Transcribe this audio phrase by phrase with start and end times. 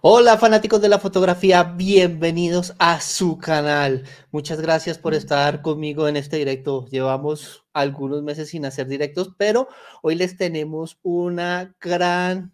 [0.00, 4.04] Hola fanáticos de la fotografía, bienvenidos a su canal.
[4.30, 6.86] Muchas gracias por estar conmigo en este directo.
[6.86, 9.66] Llevamos algunos meses sin hacer directos, pero
[10.00, 12.52] hoy les tenemos una gran,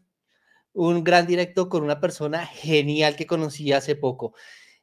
[0.73, 4.33] un gran directo con una persona genial que conocí hace poco.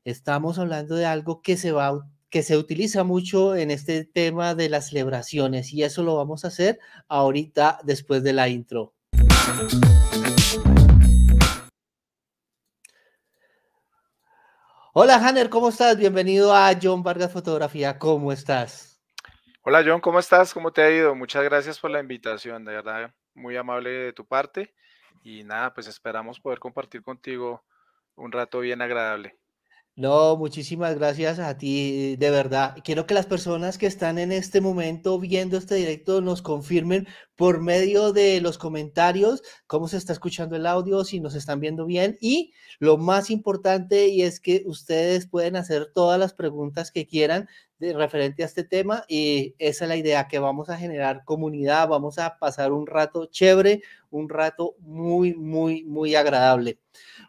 [0.06, 4.70] Estamos hablando de algo que se va que se utiliza mucho en este tema de
[4.70, 8.94] las celebraciones y eso lo vamos a hacer ahorita después de la intro.
[14.94, 15.98] Hola, Hanner, ¿cómo estás?
[15.98, 17.98] Bienvenido a John Vargas Fotografía.
[17.98, 19.02] ¿Cómo estás?
[19.62, 20.54] Hola, John, ¿cómo estás?
[20.54, 21.16] ¿Cómo te ha ido?
[21.16, 24.74] Muchas gracias por la invitación, de verdad, muy amable de tu parte.
[25.24, 27.64] Y nada, pues esperamos poder compartir contigo
[28.16, 29.40] un rato bien agradable.
[29.98, 32.76] No, muchísimas gracias a ti, de verdad.
[32.84, 37.62] Quiero que las personas que están en este momento viendo este directo nos confirmen por
[37.62, 42.18] medio de los comentarios cómo se está escuchando el audio, si nos están viendo bien
[42.22, 47.48] y lo más importante y es que ustedes pueden hacer todas las preguntas que quieran
[47.78, 51.90] de referente a este tema y esa es la idea que vamos a generar comunidad,
[51.90, 56.80] vamos a pasar un rato chévere, un rato muy, muy, muy agradable.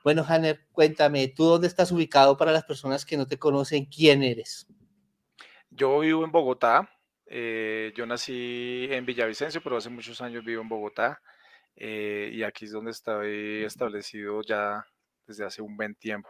[0.05, 3.87] Bueno, Hanner, cuéntame, ¿tú dónde estás ubicado para las personas que no te conocen?
[3.87, 4.67] ¿Quién eres?
[5.71, 6.91] Yo vivo en Bogotá.
[7.27, 11.21] Eh, yo nací en Villavicencio, pero hace muchos años vivo en Bogotá.
[11.77, 14.87] Eh, y aquí es donde estoy establecido ya
[15.27, 16.29] desde hace un buen tiempo.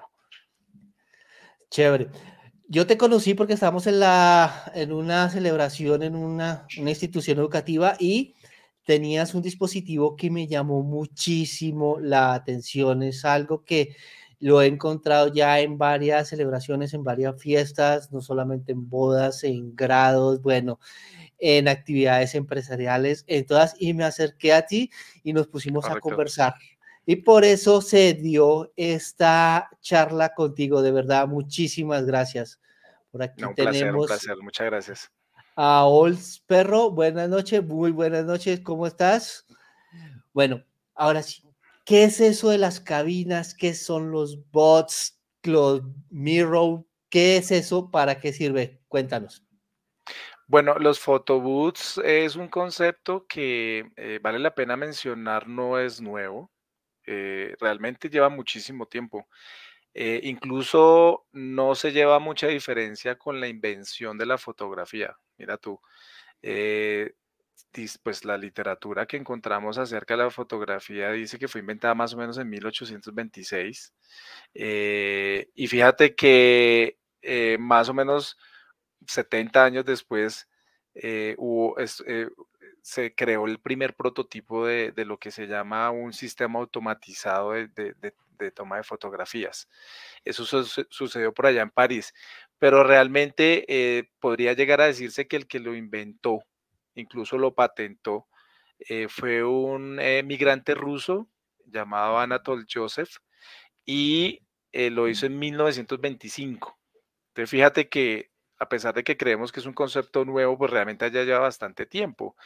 [1.70, 2.08] Chévere.
[2.69, 7.96] Yo te conocí porque estábamos en, la, en una celebración en una, una institución educativa
[7.98, 8.34] y
[8.84, 13.02] tenías un dispositivo que me llamó muchísimo la atención.
[13.02, 13.97] Es algo que
[14.41, 19.77] lo he encontrado ya en varias celebraciones, en varias fiestas, no solamente en bodas, en
[19.77, 20.80] grados, bueno,
[21.39, 24.91] en actividades empresariales, en todas, y me acerqué a ti
[25.22, 26.55] y nos pusimos a conversar.
[27.06, 32.61] Y por eso se dio esta charla contigo, de verdad, muchísimas gracias.
[33.12, 35.12] Por aquí un tenemos placer, un placer, muchas gracias
[35.56, 36.90] a Olds Perro.
[36.90, 39.46] Buenas noches, muy buenas noches, ¿cómo estás?
[40.33, 40.63] Bueno,
[40.95, 41.42] ahora sí,
[41.85, 43.55] ¿qué es eso de las cabinas?
[43.55, 46.85] ¿Qué son los bots, los mirror?
[47.11, 47.91] ¿Qué es eso?
[47.91, 48.80] ¿Para qué sirve?
[48.89, 49.45] Cuéntanos.
[50.46, 56.51] Bueno, los photobooths es un concepto que eh, vale la pena mencionar, no es nuevo,
[57.07, 59.27] eh, realmente lleva muchísimo tiempo.
[59.95, 65.17] Eh, incluso no se lleva mucha diferencia con la invención de la fotografía.
[65.42, 65.80] Mira tú,
[66.41, 67.14] eh,
[68.05, 72.17] pues la literatura que encontramos acerca de la fotografía dice que fue inventada más o
[72.17, 73.92] menos en 1826.
[74.55, 76.98] Eh, y fíjate que
[77.58, 78.39] más o menos
[79.07, 80.48] 70 años después
[82.83, 88.14] se creó el primer prototipo de, lo que se llama un sistema automatizado de,
[88.55, 89.69] toma de fotografías.
[90.24, 92.13] Eso sucedió por allá en París,
[92.62, 96.45] pero realmente eh, podría llegar a decirse que el que lo inventó,
[96.95, 98.28] incluso lo patentó,
[98.78, 101.28] eh, fue un eh, migrante ruso
[101.67, 103.17] llamado Anatol Joseph
[103.84, 104.39] y
[104.73, 106.78] lo hizo en 1925.
[107.30, 108.30] Entonces fíjate que
[108.61, 111.84] a pesar de que creemos que es un concepto nuevo, pues realmente ya lleva bastante
[111.84, 112.36] tiempo.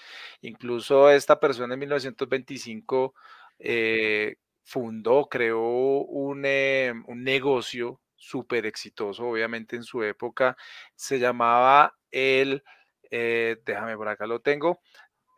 [0.41, 3.15] Incluso esta persona en 1925
[3.59, 10.57] eh, fundó, creó un, eh, un negocio súper exitoso, obviamente en su época,
[10.95, 12.65] se llamaba el,
[13.11, 14.81] eh, déjame por acá lo tengo,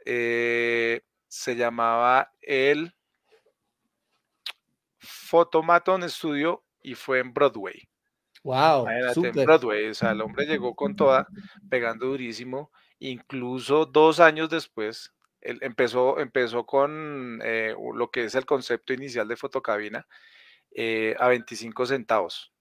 [0.05, 1.03] se
[1.56, 2.94] llamaba el
[4.99, 7.89] Photomaton Studio y fue en Broadway.
[8.44, 8.87] Wow.
[8.89, 11.27] en Broadway, o sea, el hombre llegó con toda,
[11.69, 12.71] pegando durísimo.
[12.99, 19.28] Incluso dos años después, él empezó, empezó con eh, lo que es el concepto inicial
[19.28, 20.06] de fotocabina
[20.71, 22.53] eh, a 25 centavos.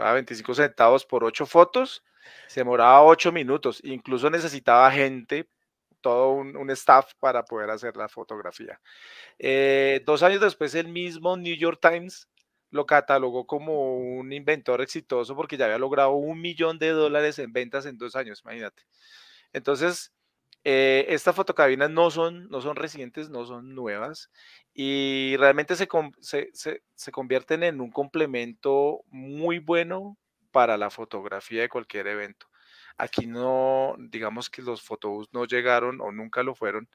[0.00, 2.02] A 25 centavos por ocho fotos,
[2.46, 3.80] se demoraba ocho minutos.
[3.84, 5.48] Incluso necesitaba gente,
[6.00, 8.80] todo un, staff para poder hacer la fotografía.
[9.38, 12.28] Eh, dos años después, el mismo New York Times
[12.70, 17.52] lo catalogó como un inventor exitoso porque ya había logrado un millón de dólares en
[17.52, 18.82] ventas en dos años, imagínate.
[19.52, 20.12] Entonces,
[20.64, 24.30] eh, estas fotocabinas no son, no son recientes, no son nuevas
[24.72, 25.88] y realmente se,
[26.52, 30.16] se, convierten en un complemento muy bueno
[30.52, 32.46] para la fotografía de cualquier evento.
[32.96, 36.88] Aquí no, digamos que los fotobús no llegaron o nunca lo fueron,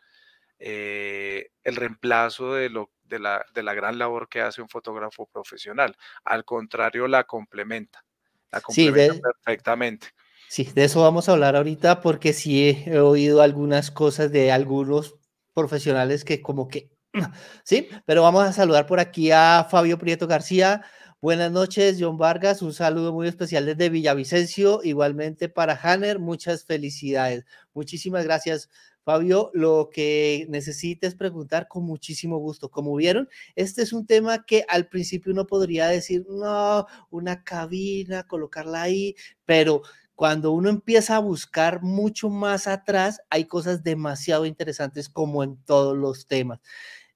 [0.60, 5.28] eh, el reemplazo de, lo, de, la, de la gran labor que hace un fotógrafo
[5.28, 5.96] profesional.
[6.24, 8.04] Al contrario, la complementa.
[8.52, 10.08] La complementa perfectamente.
[10.50, 15.16] Sí, de eso vamos a hablar ahorita porque sí he oído algunas cosas de algunos
[15.54, 16.90] profesionales que como que
[17.64, 20.84] Sí, pero vamos a saludar por aquí a Fabio Prieto García.
[21.22, 22.62] Buenas noches, John Vargas.
[22.62, 24.82] Un saludo muy especial desde Villavicencio.
[24.84, 27.46] Igualmente para Hanner, muchas felicidades.
[27.74, 28.70] Muchísimas gracias,
[29.04, 29.50] Fabio.
[29.54, 32.70] Lo que necesites preguntar con muchísimo gusto.
[32.70, 38.24] Como vieron, este es un tema que al principio uno podría decir, no, una cabina,
[38.28, 39.16] colocarla ahí,
[39.46, 39.82] pero
[40.18, 45.96] cuando uno empieza a buscar mucho más atrás, hay cosas demasiado interesantes como en todos
[45.96, 46.60] los temas.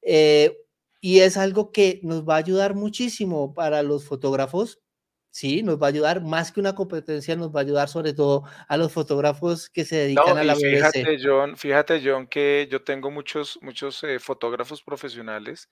[0.04, 0.56] Eh,
[1.00, 4.82] y es algo que nos va a ayudar muchísimo para los fotógrafos.
[5.32, 8.44] Sí, nos va a ayudar más que una competencia, nos va a ayudar sobre todo
[8.68, 13.10] a los fotógrafos que se dedican a la fíjate, John, fíjate, John, que yo tengo
[13.10, 15.72] muchos, muchos eh, fotógrafos profesionales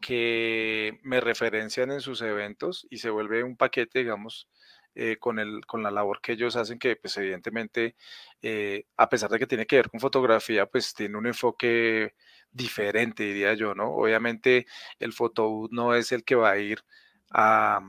[0.00, 4.48] que me referencian en sus eventos y se vuelve un paquete, digamos,
[4.94, 7.96] eh, con, el, con la labor que ellos hacen, que pues evidentemente,
[8.42, 12.14] eh, a pesar de que tiene que ver con fotografía, pues tiene un enfoque
[12.52, 13.88] diferente, diría yo, ¿no?
[13.92, 14.66] Obviamente
[15.00, 16.84] el fotoboot no es el que va a ir
[17.30, 17.80] a,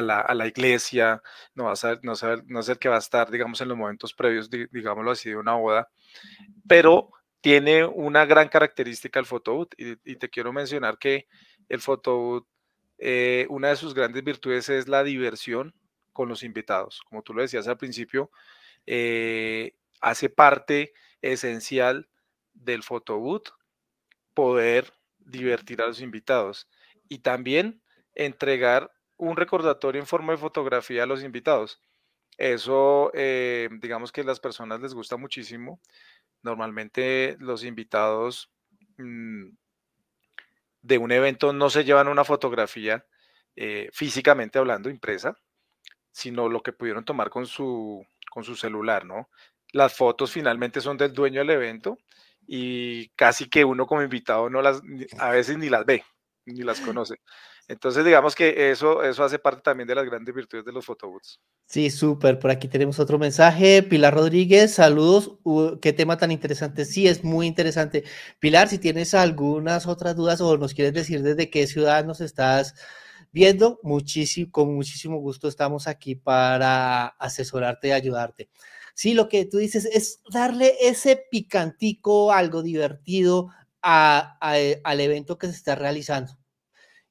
[0.00, 1.20] la, a la, iglesia,
[1.54, 2.12] no, va a ser, no,
[2.46, 5.36] no, es el que va a estar, digamos, en los momentos previos, digámoslo así, de
[5.36, 5.88] una boda,
[6.68, 7.10] pero
[7.40, 11.26] tiene una gran característica el fotoboot y, te quiero mencionar que
[11.68, 12.46] el fotoboot,
[12.98, 15.74] eh, una de sus grandes virtudes es la diversión
[16.14, 17.02] con los invitados.
[17.10, 18.30] Como tú lo decías al principio,
[18.86, 22.08] eh, hace parte esencial
[22.54, 23.50] del fotoboot
[24.32, 26.68] poder divertir a los invitados
[27.08, 27.82] y también
[28.14, 31.80] entregar un recordatorio en forma de fotografía a los invitados.
[32.36, 35.80] Eso, eh, digamos que a las personas les gusta muchísimo.
[36.42, 38.50] Normalmente los invitados
[38.98, 39.50] mm,
[40.82, 43.06] de un evento no se llevan una fotografía
[43.56, 45.38] eh, físicamente hablando, impresa,
[46.14, 49.28] sino lo que pudieron tomar con su, con su celular, ¿no?
[49.72, 51.98] Las fotos finalmente son del dueño del evento
[52.46, 54.80] y casi que uno como invitado no las,
[55.18, 56.04] a veces ni las ve,
[56.46, 57.16] ni las conoce.
[57.66, 61.40] Entonces, digamos que eso, eso hace parte también de las grandes virtudes de los photobooths.
[61.66, 62.38] Sí, súper.
[62.38, 63.82] Por aquí tenemos otro mensaje.
[63.82, 65.38] Pilar Rodríguez, saludos.
[65.80, 66.84] qué tema tan interesante.
[66.84, 68.04] Sí, es muy interesante.
[68.38, 72.74] Pilar, si tienes algunas otras dudas o nos quieres decir desde qué ciudad nos estás
[73.34, 78.48] viendo, muchísimo, con muchísimo gusto estamos aquí para asesorarte y ayudarte.
[78.94, 83.48] Sí, lo que tú dices es darle ese picantico, algo divertido
[83.82, 86.38] eh, al evento que se está realizando.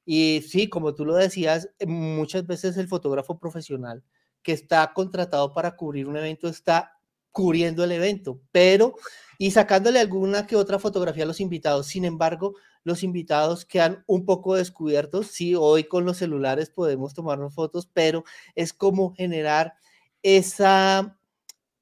[0.06, 4.02] Y sí, como tú lo decías, muchas veces el fotógrafo profesional
[4.42, 6.98] que está contratado para cubrir un evento está
[7.32, 8.94] cubriendo el evento, pero
[9.38, 11.86] y sacándole alguna que otra fotografía a los invitados.
[11.86, 12.54] Sin embargo,
[12.84, 15.28] los invitados quedan un poco descubiertos.
[15.28, 19.74] Sí, hoy con los celulares podemos tomarnos fotos, pero es como generar
[20.22, 21.18] esa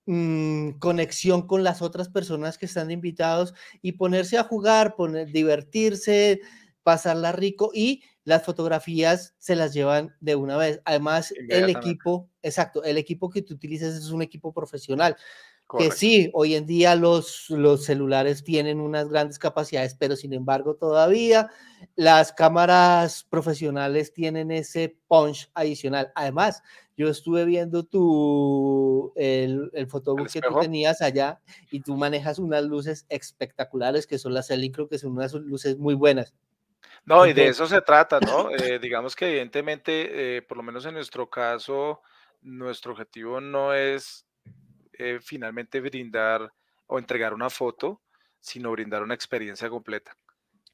[0.06, 6.40] mm, conexión con las otras personas que están invitados y ponerse a jugar, poner, divertirse,
[6.82, 10.80] pasarla rico y las fotografías se las llevan de una vez.
[10.84, 15.16] Además, el equipo, exacto, el equipo que tú utilizas es un equipo profesional.
[15.78, 20.74] Que sí, hoy en día los, los celulares tienen unas grandes capacidades, pero sin embargo
[20.74, 21.50] todavía
[21.96, 26.12] las cámaras profesionales tienen ese punch adicional.
[26.14, 26.62] Además,
[26.96, 31.40] yo estuve viendo tu, el, el fotobook que tú tenías allá
[31.70, 35.94] y tú manejas unas luces espectaculares que son las Elicro, que son unas luces muy
[35.94, 36.34] buenas.
[37.04, 38.50] No, y de eso se trata, ¿no?
[38.50, 42.00] Eh, digamos que evidentemente, eh, por lo menos en nuestro caso,
[42.42, 44.26] nuestro objetivo no es
[45.02, 46.52] eh, finalmente brindar
[46.86, 48.00] o entregar una foto,
[48.40, 50.16] sino brindar una experiencia completa.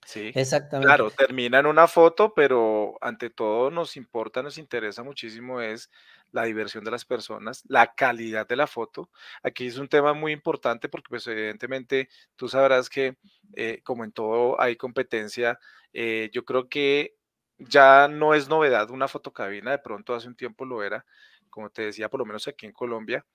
[0.04, 0.86] Sí, exactamente.
[0.86, 5.90] Claro, termina en una foto, pero ante todo nos importa, nos interesa muchísimo es
[6.30, 9.10] la diversión de las personas, la calidad de la foto.
[9.42, 13.18] Aquí es un tema muy importante porque pues evidentemente tú sabrás que
[13.54, 15.58] eh, como en todo hay competencia,
[15.92, 17.16] eh, yo creo que
[17.58, 21.04] ya no es novedad una fotocabina, de pronto hace un tiempo lo era,
[21.50, 23.26] como te decía, por lo menos aquí en Colombia,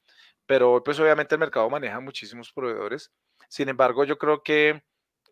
[0.46, 3.12] pero pues obviamente el mercado maneja muchísimos proveedores.
[3.50, 4.84] Sin embargo, yo creo que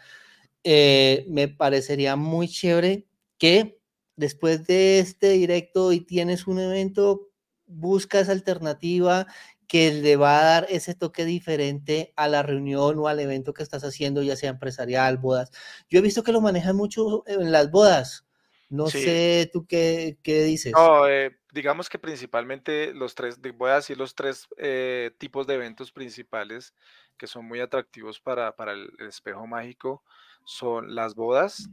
[0.64, 3.06] Eh, me parecería muy chévere
[3.38, 3.80] que
[4.16, 7.30] después de este directo y tienes un evento,
[7.68, 9.28] buscas alternativa
[9.68, 13.64] que le va a dar ese toque diferente a la reunión o al evento que
[13.64, 15.52] estás haciendo, ya sea empresarial, bodas.
[15.90, 18.26] Yo he visto que lo manejan mucho en las bodas.
[18.70, 20.74] No sé tú qué, qué dices.
[20.74, 25.56] No, eh, digamos que principalmente los tres, voy a decir los tres eh, tipos de
[25.56, 26.74] eventos principales
[27.18, 30.04] que son muy atractivos para, para el, espejo mágico
[30.44, 31.70] son las bodas,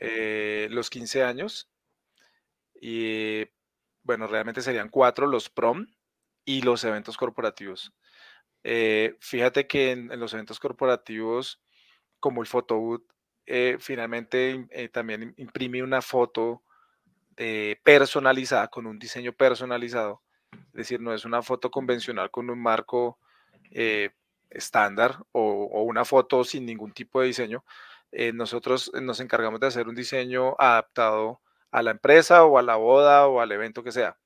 [0.00, 1.70] eh, los 15 años
[2.80, 3.44] y
[4.02, 5.86] bueno, realmente serían cuatro, los prom,
[6.44, 7.92] y los eventos corporativos.
[8.64, 11.60] Eh, fíjate que en, los eventos corporativos,
[12.18, 13.04] como el photobooth,
[13.46, 16.62] eh, finalmente eh, también imprime una foto
[17.82, 20.20] personalizada, con un diseño personalizado.
[20.52, 23.18] Es decir, no es una foto convencional con un marco
[24.50, 27.64] estándar o, una foto sin ningún tipo de diseño.
[28.32, 31.40] Nosotros nos encargamos de hacer un diseño adaptado
[31.70, 34.16] a la empresa o a la boda o al evento que sea.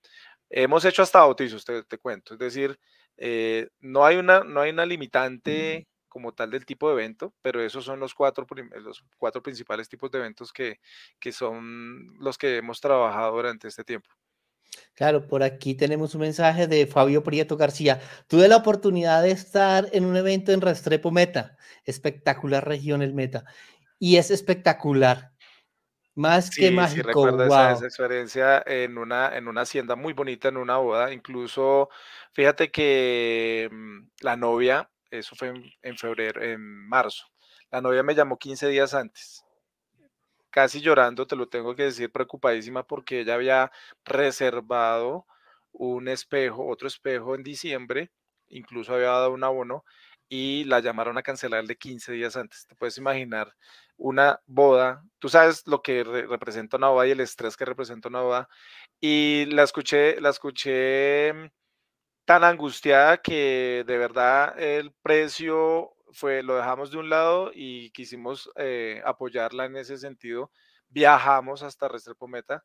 [0.50, 2.34] Hemos hecho hasta bautizos, te, te cuento.
[2.34, 2.78] Es decir,
[3.16, 7.60] eh, no, hay una, no hay una limitante como tal del tipo de evento, pero
[7.60, 8.46] esos son los cuatro,
[8.80, 10.78] los cuatro principales tipos de eventos que,
[11.18, 14.08] que son los que hemos trabajado durante este tiempo.
[14.94, 18.00] Claro, por aquí tenemos un mensaje de Fabio Prieto García.
[18.28, 23.44] Tuve la oportunidad de estar en un evento en Restrepo Meta, espectacular región el Meta,
[23.98, 25.34] y es espectacular.
[26.16, 26.96] Más que mágico.
[26.96, 31.12] Sí, recuerdo esa, experiencia en una, en una hacienda muy bonita, en una boda.
[31.12, 31.90] Incluso,
[32.32, 37.26] fíjate que mm, la novia, eso fue en, febrero, en marzo,
[37.70, 39.44] la novia me llamó 15 días antes.
[40.50, 43.72] Casi llorando, te lo tengo que decir, preocupadísima porque ella había
[44.04, 45.26] reservado
[45.72, 48.12] un espejo, otro espejo en diciembre,
[48.48, 49.84] incluso había dado un abono
[50.28, 52.66] y la llamaron a cancelar de 15 días antes.
[52.66, 53.54] Te puedes imaginar
[53.96, 58.22] una boda, tú sabes lo que representa una boda y el estrés que representa una
[58.22, 58.48] boda,
[59.00, 61.48] y la escuché, la escuché mm,
[62.24, 68.50] tan angustiada que de verdad el precio fue, lo dejamos de un lado y quisimos
[68.56, 70.50] eh, apoyarla en ese sentido.
[70.88, 72.64] Viajamos hasta Restrepo Meta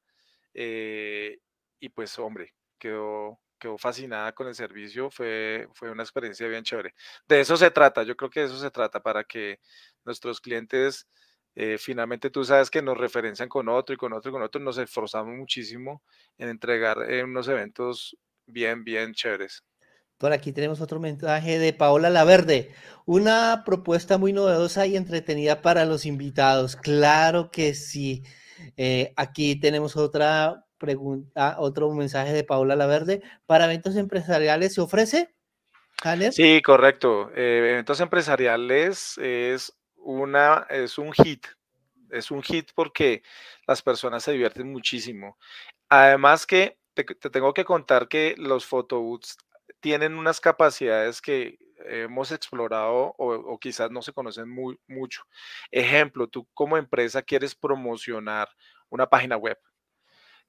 [0.54, 1.40] eh,
[1.80, 6.96] y pues hombre, quedó, quedó fascinada con el servicio, fue, fue una experiencia bien chévere.
[7.28, 9.60] De eso se trata, yo creo que de eso se trata para que
[10.06, 11.08] nuestros clientes
[11.56, 14.62] eh, finalmente tú sabes que nos referencian con otro y con otro y con otro,
[14.62, 16.02] nos esforzamos muchísimo
[16.38, 19.64] en entregar eh, unos eventos bien, bien chéveres.
[20.18, 22.74] Por aquí tenemos otro mensaje de Paola Laverde.
[23.06, 26.76] Una propuesta muy novedosa y entretenida para los invitados.
[26.76, 28.24] Claro que sí.
[28.76, 33.22] Eh, aquí tenemos otra pregunta, otro mensaje de Paola Laverde.
[33.46, 35.36] ¿Para eventos empresariales se ofrece?
[36.32, 37.30] Sí, correcto.
[37.36, 41.46] eventos empresariales es una, es un hit.
[42.10, 43.22] Es un hit porque
[43.68, 45.38] las personas se divierten muchísimo.
[45.90, 49.38] Además que te, tengo que contar que los photobooths
[49.80, 55.24] tienen unas capacidades que hemos explorado o, quizás no se conocen muy, mucho.
[55.72, 58.50] Ejemplo, tú como empresa quieres promocionar
[58.90, 59.58] una página web.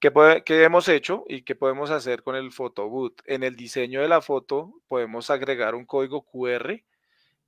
[0.01, 0.11] ¿Qué,
[0.47, 3.21] ¿Qué, hemos hecho y qué podemos hacer con el photobooth?
[3.27, 6.83] En el diseño de la foto podemos agregar un código QR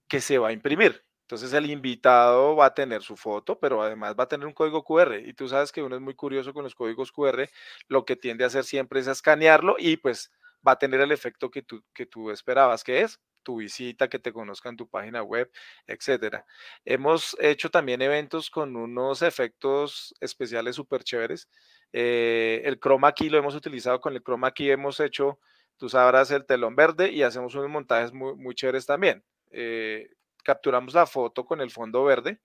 [0.08, 1.02] que se va a imprimir.
[1.22, 4.84] Entonces el invitado va a tener su foto, pero además va a tener un código
[4.84, 5.18] QR.
[5.26, 7.48] Y tú sabes que uno es muy curioso con los códigos QR,
[7.88, 10.30] lo que tiende a hacer siempre es escanearlo y pues
[10.66, 14.18] va a tener el efecto que tú, que tú esperabas, que es tu visita, que
[14.18, 15.50] te conozcan tu página web,
[15.86, 16.44] etcétera.
[16.84, 21.48] Hemos hecho también eventos con unos efectos especiales súper chéveres.
[21.92, 25.38] Eh, el chroma key lo hemos utilizado con el chroma key, hemos hecho,
[25.76, 29.22] tú sabrás, el telón verde y hacemos unos montajes muy, muy chéveres también.
[29.50, 30.08] Eh,
[30.42, 32.40] capturamos la foto con el fondo verde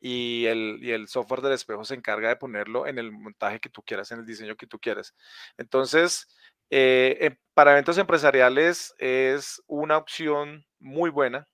[0.00, 4.10] y el, software del espejo se encarga de ponerlo en el montaje que tú quieras,
[4.10, 5.14] en el diseño que tú quieras.
[5.58, 6.26] Entonces,
[6.70, 11.46] eh, em, para eventos empresariales es una opción muy buena,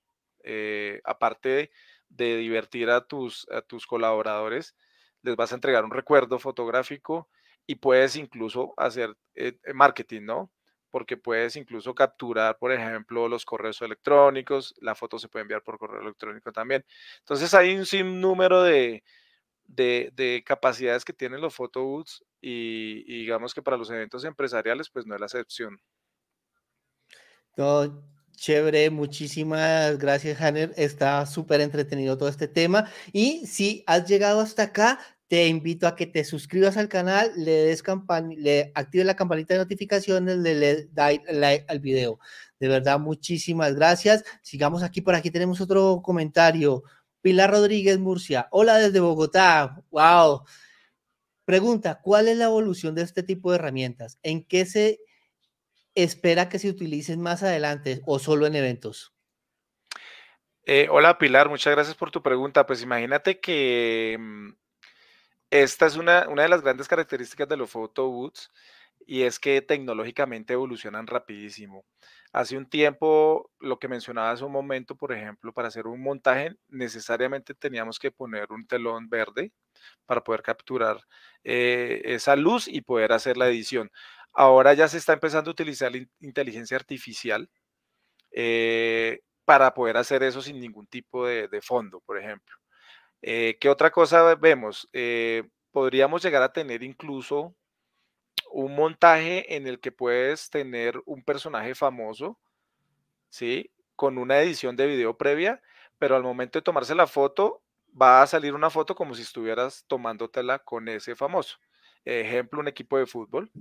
[1.03, 1.69] aparte
[2.07, 3.45] de, divertir a tus
[3.87, 4.75] colaboradores,
[5.21, 7.29] les vas a entregar un recuerdo fotográfico
[7.65, 10.51] y puedes incluso hacer eh, marketing, ¿no?
[10.89, 15.77] porque puedes incluso capturar, por ejemplo, los correos electrónicos, la foto se puede enviar por
[15.77, 16.83] correo electrónico también.
[17.19, 19.03] Entonces hay un sinnúmero de,
[19.65, 25.05] de, capacidades que tienen los photobooths y, y, digamos que para los eventos empresariales pues
[25.05, 25.79] no es la excepción.
[27.55, 28.01] No,
[28.39, 30.73] Chévere, muchísimas gracias, Hanner.
[30.77, 32.89] Está súper entretenido todo este tema.
[33.11, 37.51] Y si has llegado hasta acá, te invito a que te suscribas al canal, le
[37.51, 37.83] des
[38.37, 40.89] le actives la campanita de notificaciones, le, le
[41.33, 42.19] like al video.
[42.61, 44.23] De verdad, muchísimas gracias.
[44.41, 46.83] Sigamos aquí, por aquí tenemos otro comentario.
[47.21, 48.47] Pilar Rodríguez Murcia.
[48.51, 49.83] Hola desde Bogotá.
[49.91, 50.43] Wow.
[51.43, 54.17] Pregunta, ¿cuál es la evolución de este tipo de herramientas?
[54.23, 54.99] ¿En qué se
[55.95, 59.13] espera que se utilicen más adelante o solo en eventos?
[60.63, 62.65] Eh, hola Pilar, muchas gracias por tu pregunta.
[62.65, 64.49] Pues imagínate que mm,
[65.49, 68.51] esta es una, una de las grandes características de los photo booths
[69.05, 71.85] y es que tecnológicamente evolucionan rapidísimo.
[72.31, 76.55] Hace un tiempo, lo que mencionaba hace un momento, por ejemplo, para hacer un montaje
[76.67, 79.51] necesariamente teníamos que poner un telón verde
[80.05, 81.01] para poder capturar
[81.43, 83.91] eh, esa luz y poder hacer la edición.
[84.33, 87.49] Ahora ya se está empezando a utilizar la inteligencia artificial
[88.31, 92.57] eh, para poder hacer eso sin ningún tipo de fondo, por ejemplo.
[93.21, 94.87] Eh, ¿Qué otra cosa vemos?
[94.93, 97.55] Eh, podríamos llegar a tener incluso
[98.51, 102.39] un montaje en el que puedes tener un personaje famoso,
[103.29, 103.71] ¿sí?
[103.95, 105.61] Con una edición de video previa,
[105.99, 107.63] pero al momento de tomarse la foto,
[107.99, 111.57] va a salir una foto como si estuvieras tomándotela con ese famoso.
[112.05, 113.51] Ejemplo, un equipo de fútbol.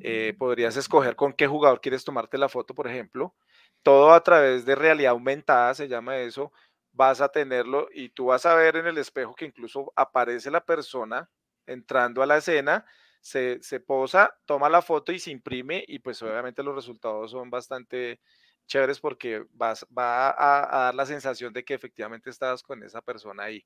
[0.00, 3.34] Eh, podrías escoger con qué jugador quieres tomarte la foto, por ejemplo.
[3.82, 6.52] Todo a través de realidad aumentada, se llama eso,
[6.92, 10.64] vas a tenerlo y tú vas a ver en el espejo que incluso aparece la
[10.64, 11.30] persona
[11.66, 12.84] entrando a la escena,
[13.20, 18.20] se, posa, toma la foto y se imprime y pues obviamente los resultados son bastante
[18.66, 23.44] chéveres porque vas, va a, dar la sensación de que efectivamente estabas con esa persona
[23.44, 23.64] ahí.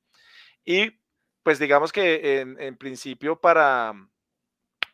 [0.65, 1.01] Y
[1.43, 3.95] pues digamos que en, principio para,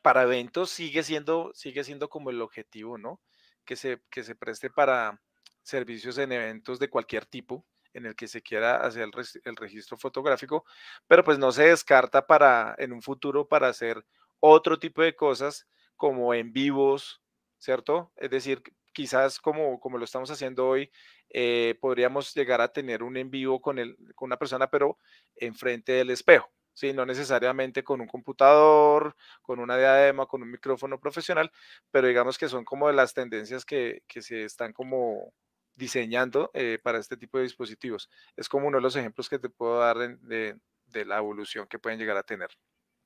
[0.02, 3.20] para eventos sigue siendo, sigue siendo como el objetivo, ¿no?
[3.64, 5.20] Que se, que se preste para
[5.62, 9.08] servicios en eventos de cualquier tipo en el que se quiera hacer
[9.44, 10.64] el, registro fotográfico,
[11.06, 14.04] pero pues no se descarta para en un futuro para hacer
[14.40, 17.22] otro tipo de cosas como en vivos,
[17.58, 18.12] ¿cierto?
[18.16, 18.62] Es decir,
[18.92, 20.90] quizás como, como lo estamos haciendo hoy,
[21.30, 24.98] eh, podríamos llegar a tener un en vivo con, el, con una persona, pero
[25.36, 26.92] enfrente del espejo, ¿sí?
[26.92, 31.50] No necesariamente con un computador, con una diadema, con un micrófono profesional,
[31.90, 35.32] pero digamos que son como de las tendencias que, que se están como
[35.74, 38.08] diseñando eh, para este tipo de dispositivos.
[38.36, 40.56] Es como uno de los ejemplos que te puedo dar de,
[41.04, 42.48] la evolución que pueden llegar a tener.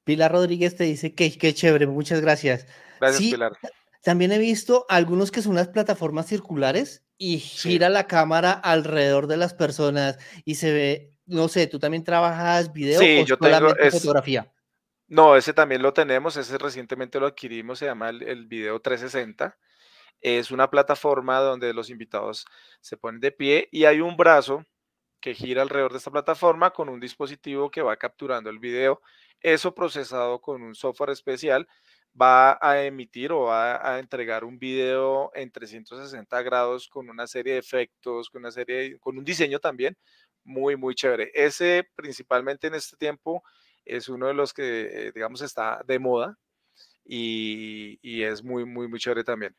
[0.05, 2.67] Pilar Rodríguez te dice que qué chévere, muchas gracias.
[3.01, 3.53] Gracias, Pilar.
[4.03, 9.37] También he visto algunos que son unas plataformas circulares y gira la cámara alrededor de
[9.37, 14.53] las personas y se ve, no sé, tú también trabajas video o yo tengo, fotografía.
[15.09, 19.57] No, ese también lo tenemos, ese recientemente lo adquirimos, se llama el, el Video 360
[20.23, 22.47] es una plataforma donde los invitados
[22.81, 24.65] se ponen de pie y hay un brazo
[25.21, 29.03] que gira alrededor de esta plataforma con un dispositivo que va capturando el video.
[29.41, 31.69] Eso procesado con un software especial
[32.21, 37.55] va a emitir o va a entregar un video en 360 grados con una serie
[37.55, 39.97] de efectos, con una serie, con un diseño también
[40.45, 41.31] muy, muy chévere.
[41.35, 43.43] Ese principalmente en este tiempo
[43.85, 46.39] es uno de los que, eh, digamos, está de moda
[47.05, 49.57] y, y es muy, muy, muy chévere también.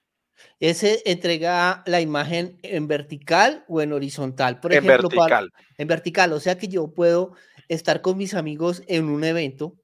[0.59, 4.59] Ese entrega la imagen en vertical o en horizontal.
[4.59, 5.51] Por en vertical.
[5.77, 7.35] en vertical, o sea que yo puedo
[7.67, 9.75] estar con mis amigos en un evento,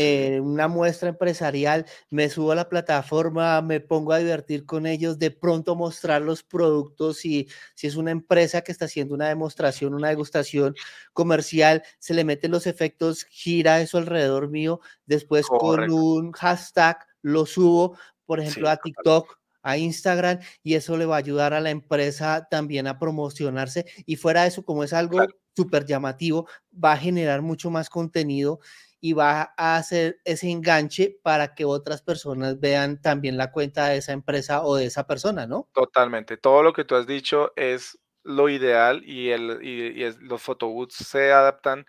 [0.00, 5.18] en una muestra empresarial, me subo a la plataforma, me pongo a divertir con ellos,
[5.18, 9.94] de pronto mostrar los productos y si es una empresa que está haciendo una demostración,
[9.94, 10.76] una degustación
[11.12, 17.44] comercial, se le meten los efectos, gira eso alrededor mío, después con un hashtag lo
[17.44, 21.70] subo, por ejemplo, a TikTok a Instagram y eso le va a ayudar a la
[21.70, 23.84] empresa también a promocionarse.
[24.06, 25.18] Y fuera de eso, como es algo
[25.56, 28.60] súper llamativo, va a generar mucho más contenido
[29.00, 33.98] y va a hacer ese enganche para que otras personas vean también la cuenta de
[33.98, 35.68] esa empresa o de esa persona, ¿no?
[35.72, 36.36] Totalmente.
[36.36, 41.32] Todo lo que tú has dicho es lo ideal y, el, y, los photobooths se
[41.32, 41.86] adaptan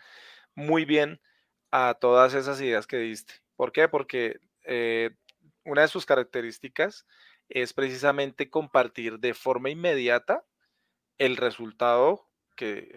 [0.55, 1.19] muy bien
[1.71, 3.33] a todas esas ideas que diste.
[3.55, 3.87] ¿Por qué?
[3.87, 5.11] Porque eh,
[5.65, 7.05] una de sus características
[7.49, 10.45] es precisamente compartir de forma inmediata
[11.17, 12.29] el resultado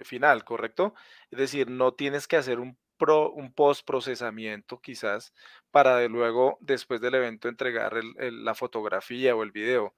[0.03, 0.95] final, ¿correcto?
[1.31, 2.79] Es decir, no tienes que hacer un,
[3.11, 5.33] un post procesamiento quizás
[5.71, 9.95] para de luego, después del evento, entregar la fotografía o el video.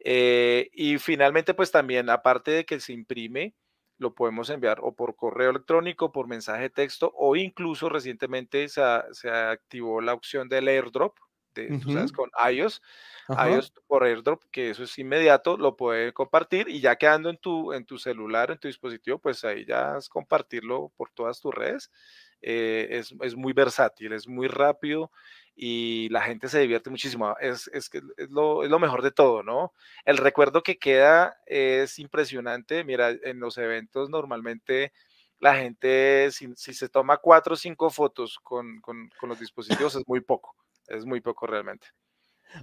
[0.00, 3.54] Eh, y finalmente, pues también, aparte de que se imprime,
[3.98, 8.82] lo podemos enviar o por correo electrónico, por mensaje de texto o incluso recientemente se,
[9.12, 11.18] se activó la opción del airdrop,
[11.80, 12.82] tú sabes, con iOS,
[13.36, 17.72] iOS por AirDrop, que eso es inmediato, lo puede compartir y ya quedando en tu,
[17.72, 21.90] en tu celular, en tu dispositivo, pues ahí ya es compartirlo por todas tus redes.
[22.42, 25.10] Eh, es, es, muy versátil, es muy rápido
[25.54, 27.36] y la gente se divierte muchísimo.
[27.40, 29.74] Es, es, es, lo, lo mejor de todo, ¿no?
[30.04, 32.84] El recuerdo que queda es impresionante.
[32.84, 34.92] Mira, en los eventos normalmente
[35.38, 39.94] la gente, si, si se toma cuatro o cinco fotos con, con, con los dispositivos,
[39.96, 40.54] es muy poco,
[40.86, 41.88] es muy poco realmente.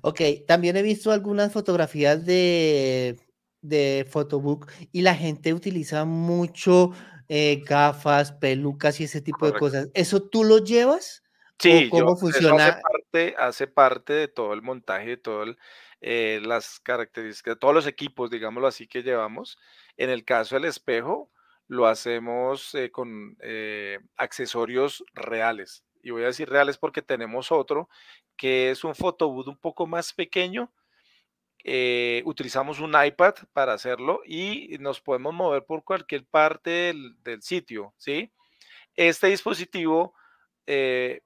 [0.01, 3.19] Ok, también he visto algunas fotografías de,
[3.61, 6.91] de Photobook y la gente utiliza mucho
[7.29, 9.89] eh, gafas, pelucas y ese tipo de cosas.
[9.93, 11.23] ¿Eso tú lo llevas?
[11.59, 12.67] Sí, ¿Cómo funciona?
[12.67, 15.55] hace parte, hace parte de todo el montaje, de todas
[16.01, 19.57] eh, las características, de todos los equipos, digámoslo así, que llevamos.
[19.97, 21.31] En el caso del espejo,
[21.67, 23.37] lo hacemos eh, con
[24.15, 25.83] accesorios reales.
[26.03, 27.89] Y voy a decir reales porque tenemos otro
[28.37, 30.71] que es un photobooth un poco más pequeño,
[31.69, 37.93] eh, utilizamos un iPad para hacerlo y nos podemos mover por cualquier parte del, sitio,
[37.97, 38.31] ¿sí?
[38.95, 40.13] Este dispositivo,
[40.65, 41.23] eh,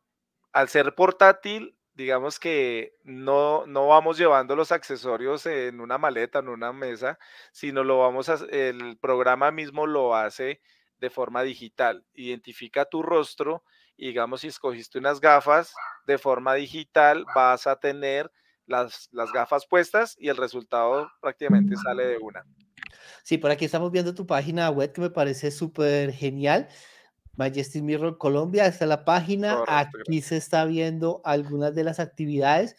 [0.52, 6.50] al ser portátil, digamos que no, no vamos llevando los accesorios en una maleta, en
[6.50, 7.20] una mesa,
[7.52, 10.60] sino lo vamos a, el programa mismo lo hace
[10.98, 12.04] de forma digital.
[12.16, 13.64] Identifica tu rostro
[13.96, 15.76] y digamos si escogiste unas gafas
[16.08, 18.32] de forma digital, vas a tener
[18.72, 22.44] las, las gafas puestas y el resultado prácticamente sale de una.
[23.24, 26.68] Sí, por aquí estamos viendo tu página web que me parece súper genial.
[27.36, 29.64] Majestic Mirror Colombia, está la página.
[29.68, 32.76] aquí se está viendo algunas de las actividades,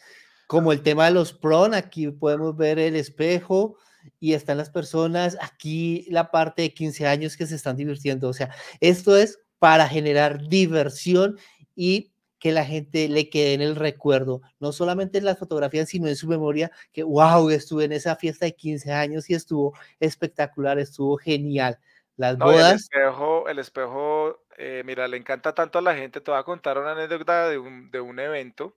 [0.47, 1.73] como el tema de los PRON.
[1.73, 3.77] Aquí podemos ver el espejo
[4.19, 5.37] y están las personas.
[5.41, 8.29] Aquí la parte de 15 años que se están divirtiendo.
[8.29, 11.37] O sea, esto es para generar diversión
[11.75, 12.12] y
[12.43, 16.17] que la gente le quede en el recuerdo, no solamente en las fotografías, sino en
[16.17, 21.15] su memoria, que wow, estuve en esa fiesta de 15 años y estuvo espectacular, estuvo
[21.15, 21.79] genial.
[22.17, 22.71] Las bodas.
[22.71, 26.19] El espejo, el espejo eh, mira, le encanta tanto a la gente.
[26.19, 28.75] Te voy a contar una anécdota de un, de un evento.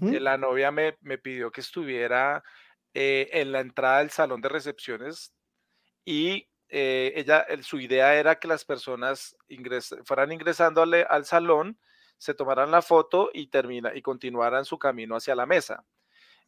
[0.00, 2.44] la novia me, me, pidió que estuviera
[2.94, 5.34] eh, en la entrada del salón de recepciones
[6.04, 9.36] y eh, ella, su idea era que las personas
[10.04, 11.76] fueran ingresando al, salón,
[12.20, 15.86] se tomaran la foto y, termina, y continuaran su camino hacia la mesa.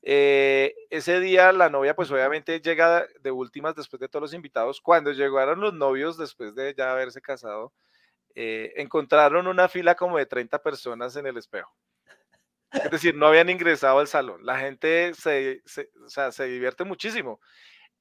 [0.03, 4.83] Eh, ese día la novia pues obviamente llega de últimas después de todos los invitados.
[4.83, 7.73] Cuando llegaron los novios después de ya haberse casado,
[8.35, 11.75] eh, encontraron una fila como de 30 personas en el espejo.
[12.73, 14.45] Es decir, no habían ingresado al salón.
[14.45, 17.41] La gente se, se divierte muchísimo.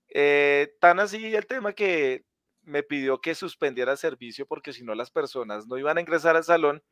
[0.09, 2.25] Eh, tan así el tema que
[2.63, 6.35] me pidió que suspendiera el servicio porque si no las personas no iban a ingresar
[6.35, 6.83] al salón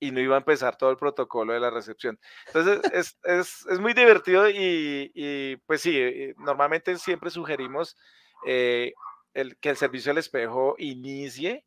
[0.00, 2.18] y no iba a empezar todo el protocolo de la recepción.
[2.46, 7.96] Entonces es, es, es muy divertido y, y, pues sí, eh, normalmente siempre sugerimos
[8.46, 8.92] eh,
[9.34, 11.64] el, que el servicio del espejo inicie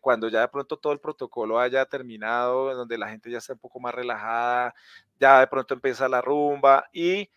[0.00, 3.58] cuando ya de pronto todo el protocolo haya terminado, donde la gente ya está un
[3.58, 4.74] poco más relajada,
[5.18, 7.30] ya de pronto empieza la rumba y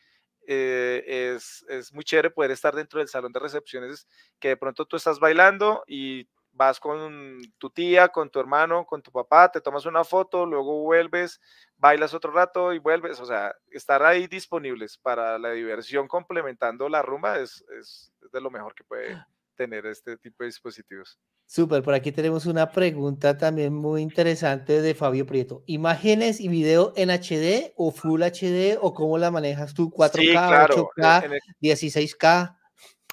[0.46, 4.08] eh, es, es, muy chévere poder estar dentro del salón de recepciones,
[4.40, 9.02] que de pronto tú estás bailando y vas con tu tía, con tu hermano, con
[9.02, 11.42] tu papá, te tomas una foto, luego vuelves,
[11.78, 17.02] bailas otro rato y vuelves, o sea, estar ahí disponibles para la diversión complementando la
[17.02, 19.18] rumba es, es, es de lo mejor que puede
[19.56, 21.20] tener este tipo de dispositivos.
[21.46, 25.64] Súper, por aquí tenemos una pregunta también muy interesante de Fabio Prieto.
[25.66, 29.92] ¿Imágenes y video en HD o Full HD o cómo la manejas tú?
[29.92, 32.58] ¿4K, 8K, 16K?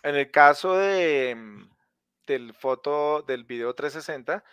[0.02, 1.69] En el caso de, mm,
[2.32, 4.44] del foto, del video 360,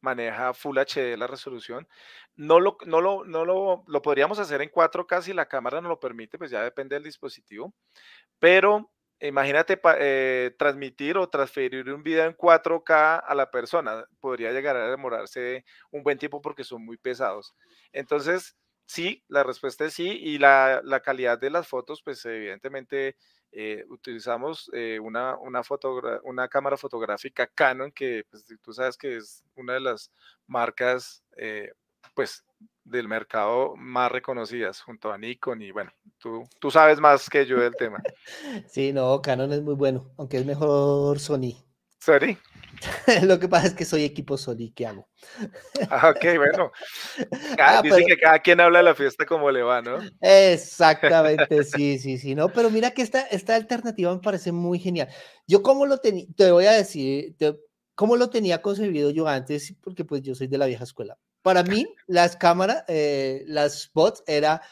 [0.00, 1.88] maneja Full HD la resolución.
[2.36, 5.88] No lo, no lo, no lo, lo podríamos hacer en 4K si la cámara no
[5.88, 7.74] lo permite, pues ya depende del dispositivo.
[8.38, 14.04] Pero Imagínate eh, transmitir o transferir un video en 4K a la persona.
[14.20, 17.54] Podría llegar a demorarse un buen tiempo porque son muy pesados.
[17.92, 20.06] Entonces, sí, la respuesta es sí.
[20.22, 23.16] Y la, calidad de las fotos, pues evidentemente
[23.52, 25.62] eh, utilizamos eh, una, una,
[26.24, 30.10] una cámara fotográfica Canon, que pues, tú sabes que es una de las
[30.46, 31.22] marcas,
[32.14, 32.44] pues
[32.84, 37.60] del mercado más reconocidas junto a Nikon y bueno, tú, tú sabes más que yo
[37.60, 38.02] del tema.
[38.68, 41.54] Sí, no, Canon es muy bueno, aunque es mejor Sony.
[41.98, 42.36] ¿Sony?
[43.22, 45.08] Lo que pasa es que soy equipo Sony, ¿qué hago?
[45.90, 46.72] Ah, ok, bueno.
[47.58, 49.98] Ah, dice que cada quien habla de la fiesta como le va, ¿no?
[50.20, 55.08] Exactamente, sí, sí, sí, no, pero mira que esta, esta alternativa me parece muy genial.
[55.46, 57.34] Yo como lo tenía, te voy a decir,
[57.94, 61.18] cómo lo tenía concebido yo antes, porque pues yo soy de la vieja escuela.
[61.42, 64.62] Para mí, las cámaras, eh, las bots, era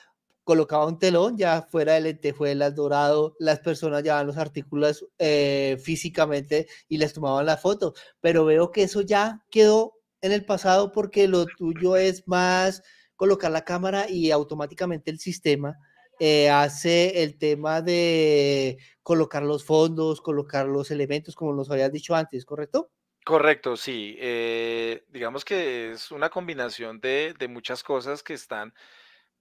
[0.45, 6.69] colocaba un telón ya fuera de lentejuelas, dorado, las personas llevaban los artículos eh, físicamente
[6.89, 11.29] y les tomaban la foto, pero veo que eso ya quedó en el pasado porque
[11.29, 12.83] lo tuyo es más
[13.17, 15.77] colocar la cámara y automáticamente el sistema
[16.21, 22.15] eh, hace el tema de colocar los fondos, colocar los elementos, como nos habías dicho
[22.15, 22.91] antes, ¿correcto?
[23.25, 24.17] Correcto, sí.
[24.19, 28.75] Eh, digamos que es una combinación de, de muchas cosas que están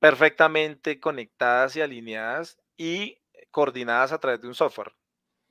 [0.04, 4.92] perfectamente conectadas y alineadas y coordinadas a través de un software.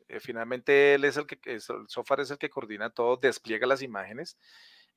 [0.08, 3.80] Eh, finalmente, él es el que, el software es el que coordina todo, despliega las
[3.80, 4.36] imágenes,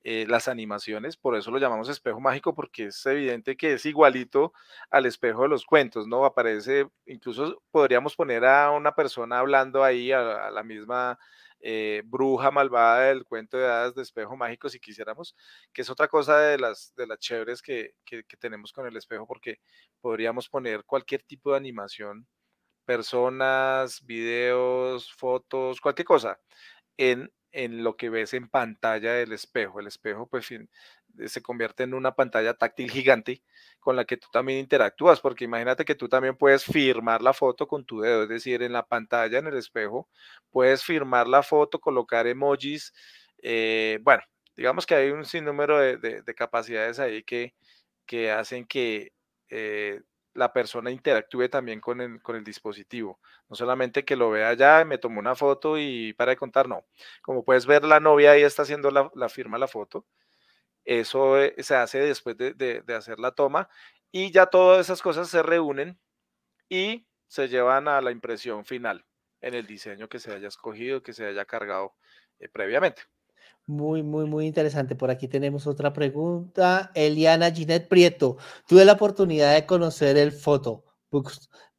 [0.04, 4.52] eh, las animaciones, por eso lo llamamos espejo mágico, porque es evidente que es igualito
[4.90, 6.26] al espejo de los cuentos, ¿no?
[6.26, 11.18] Aparece, incluso podríamos poner a una persona hablando ahí, a la misma
[11.60, 15.36] eh, bruja malvada del cuento de hadas de espejo mágico, si quisiéramos,
[15.74, 19.26] que es otra cosa de las, de las chéveres que, que, tenemos con el espejo,
[19.28, 19.60] porque
[20.02, 22.28] podríamos poner cualquier tipo de animación,
[22.86, 26.40] personas, videos, fotos, cualquier cosa,
[26.98, 29.80] en en lo que ves en pantalla del espejo.
[29.80, 30.46] El espejo pues
[31.28, 33.42] se convierte en una pantalla táctil gigante
[33.80, 37.68] con la que tú también interactúas, porque imagínate que tú también puedes firmar la foto
[37.68, 40.10] con tu dedo, es decir, en la pantalla, en el espejo,
[40.52, 42.94] puedes firmar la foto, colocar emojis,
[43.42, 44.24] eh, bueno,
[44.56, 47.54] digamos que hay un sinnúmero de, capacidades ahí que,
[48.06, 49.14] que hacen que
[49.50, 50.02] eh,
[50.34, 53.20] la persona interactúe también con el, con el dispositivo.
[53.50, 56.86] No solamente que lo vea ya, me tomó una foto y para de contar, no.
[57.22, 60.06] Como puedes ver, la novia ahí está haciendo la, la firma, la foto.
[60.86, 63.68] Eso eh, se hace después de, de, hacer la toma
[64.12, 66.00] y ya todas esas cosas se reúnen
[66.70, 69.04] y se llevan a la impresión final
[69.42, 71.96] en el diseño que se haya escogido, que se haya cargado
[72.40, 73.02] eh, previamente.
[73.68, 74.96] Muy, muy, muy interesante.
[74.96, 76.92] Por aquí tenemos otra pregunta.
[76.94, 78.38] Eliana Ginette Prieto.
[78.68, 80.84] Tuve la oportunidad de conocer el foto.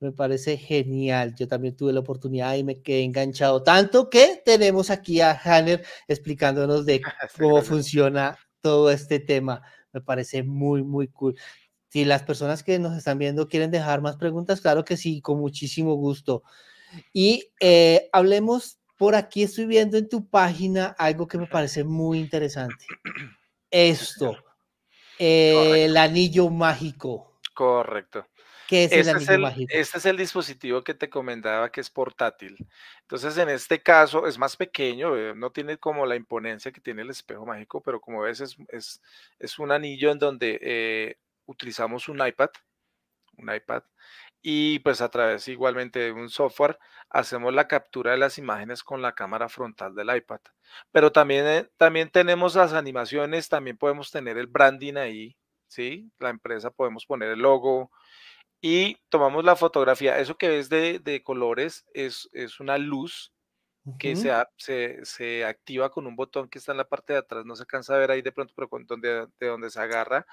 [0.00, 1.34] Me parece genial.
[1.36, 3.62] Yo también tuve la oportunidad y me quedé enganchado.
[3.62, 7.02] Tanto que tenemos aquí a Hanner explicándonos de
[7.38, 9.62] cómo funciona todo este tema.
[9.92, 11.36] Me parece muy, muy cool.
[11.88, 15.38] Si las personas que nos están viendo quieren dejar más preguntas, claro que sí, con
[15.38, 16.42] muchísimo gusto.
[17.12, 22.18] Y eh, hablemos por aquí estoy viendo en tu página algo que me parece muy
[22.18, 22.86] interesante.
[23.70, 24.36] Esto,
[25.16, 27.38] el anillo mágico.
[27.54, 28.26] Correcto.
[28.66, 29.72] ¿Qué es el anillo mágico?
[29.72, 32.56] Este es el dispositivo que te comentaba que es portátil.
[33.02, 37.02] Entonces, en este caso es más pequeño, eh, no tiene como la imponencia que tiene
[37.02, 39.00] el espejo mágico, pero como ves es,
[39.38, 42.50] es, un anillo en donde eh, utilizamos un iPad,
[43.38, 43.82] un iPad,
[44.42, 46.78] y pues a través igualmente de un software
[47.10, 50.40] hacemos la captura de las imágenes con la cámara frontal del iPad.
[50.92, 55.36] Pero también, eh, también tenemos las animaciones, también podemos tener el branding ahí,
[55.68, 56.10] ¿sí?
[56.18, 57.90] La empresa podemos poner el logo
[58.60, 60.18] y tomamos la fotografía.
[60.18, 63.32] Eso que ves de, colores es, es, una luz
[63.98, 67.46] que se, se, se, activa con un botón que está en la parte de atrás,
[67.46, 70.26] no se cansa de ver ahí de pronto, pero donde, de donde se agarra,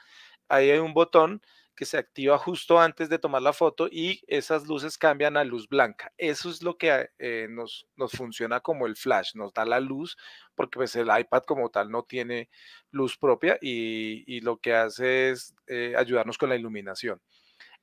[0.50, 1.42] ahí hay un botón
[1.76, 5.68] que se activa justo antes de tomar la foto y esas luces cambian a luz
[5.68, 6.12] blanca.
[6.18, 10.18] Eso es lo que eh, nos, nos, funciona como el flash, nos da la luz
[10.56, 12.50] porque pues el iPad como tal no tiene
[12.92, 17.22] luz propia y, lo que hace es eh, ayudarnos con la iluminación.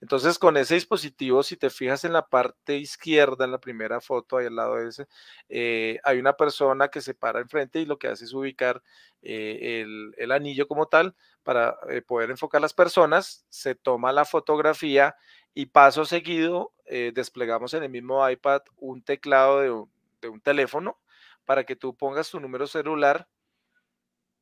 [0.00, 4.38] Entonces, con ese dispositivo, si te fijas en la parte izquierda, en la primera foto,
[4.38, 5.06] ahí al lado de ese,
[5.48, 8.82] eh, hay una persona que se para enfrente y lo que hace es ubicar
[9.22, 9.84] eh,
[10.16, 13.44] el, anillo como tal para eh, poder enfocar las personas.
[13.50, 15.16] Se toma la fotografía
[15.54, 16.72] y paso seguido
[17.14, 20.98] desplegamos en el mismo iPad un teclado de un, de un teléfono
[21.44, 23.28] para que tú pongas tu número celular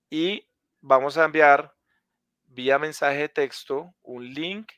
[0.08, 0.48] y
[0.80, 1.74] vamos a enviar
[2.46, 4.72] vía mensaje de texto un link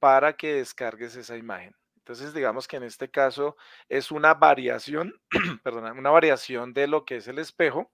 [0.00, 1.74] para que descargues esa imagen.
[1.98, 3.56] Entonces, digamos que en este caso
[3.88, 5.14] es una variación,
[5.62, 7.92] perdón, una variación de lo que es el espejo,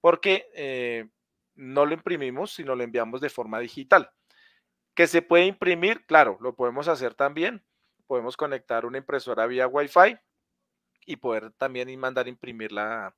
[0.00, 1.08] porque eh,
[1.56, 4.10] no lo imprimimos, sino lo enviamos de forma digital.
[4.94, 7.64] Que se puede imprimir, claro, lo podemos hacer también.
[8.06, 10.16] Podemos conectar una impresora vía Wi-Fi
[11.06, 13.14] y poder también mandar imprimir la,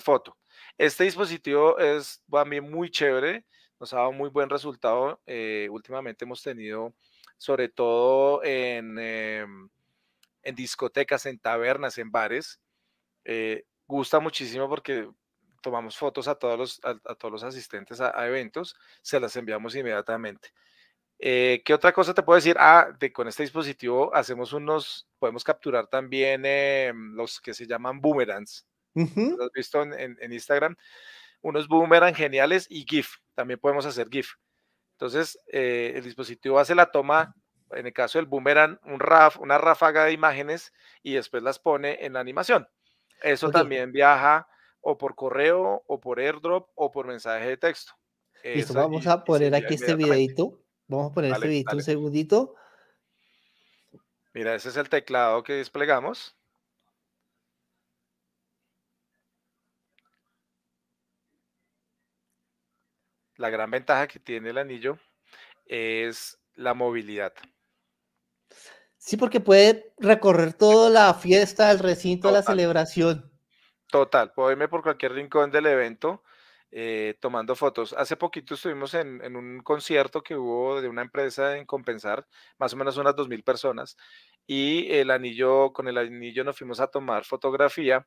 [0.00, 0.36] foto.
[0.76, 3.44] Este dispositivo es también muy chévere,
[3.78, 5.20] nos ha dado muy buen resultado.
[5.26, 6.94] Eh, últimamente hemos tenido
[7.36, 9.68] sobre todo en, em,
[10.42, 12.60] en discotecas, en tabernas, en bares.
[13.24, 15.08] Eh, gusta muchísimo porque
[15.62, 20.50] tomamos fotos a todos los, a, todos los asistentes a, eventos, se las enviamos inmediatamente.
[21.18, 22.56] Eh, ¿Qué otra cosa te puedo decir?
[22.58, 28.00] Ah, de, con este dispositivo hacemos unos, podemos capturar también em, los que se llaman
[28.00, 28.66] boomerangs.
[28.94, 30.76] ¿Lo has visto en, en, Instagram?
[31.40, 33.16] Unos boomerang geniales y GIF.
[33.34, 34.34] También podemos hacer GIF.
[34.94, 37.34] Entonces, eh, el dispositivo hace la toma
[37.70, 42.04] en el caso del boomerang, un raf, una ráfaga de imágenes y después las pone
[42.04, 42.68] en la animación.
[43.22, 44.46] Eso también viaja
[44.80, 47.92] o por correo o por airdrop o por mensaje de texto.
[48.42, 50.60] Listo, vamos a poner aquí este videito.
[50.86, 52.54] Vamos a poner este videito un segundito.
[54.34, 56.36] Mira, ese es el teclado que desplegamos.
[63.36, 64.98] La gran ventaja que tiene el anillo
[65.66, 67.32] es la movilidad.
[68.96, 73.30] Sí, porque puede recorrer toda la fiesta, el recinto, la celebración.
[73.90, 76.22] Total, puedo irme por cualquier rincón del evento
[76.76, 77.92] eh, tomando fotos.
[77.92, 82.26] Hace poquito estuvimos en, un concierto que hubo de una empresa en Compensar,
[82.58, 83.96] más o menos unas 2.000 personas,
[84.46, 88.06] y el anillo, con el anillo nos fuimos a tomar fotografía.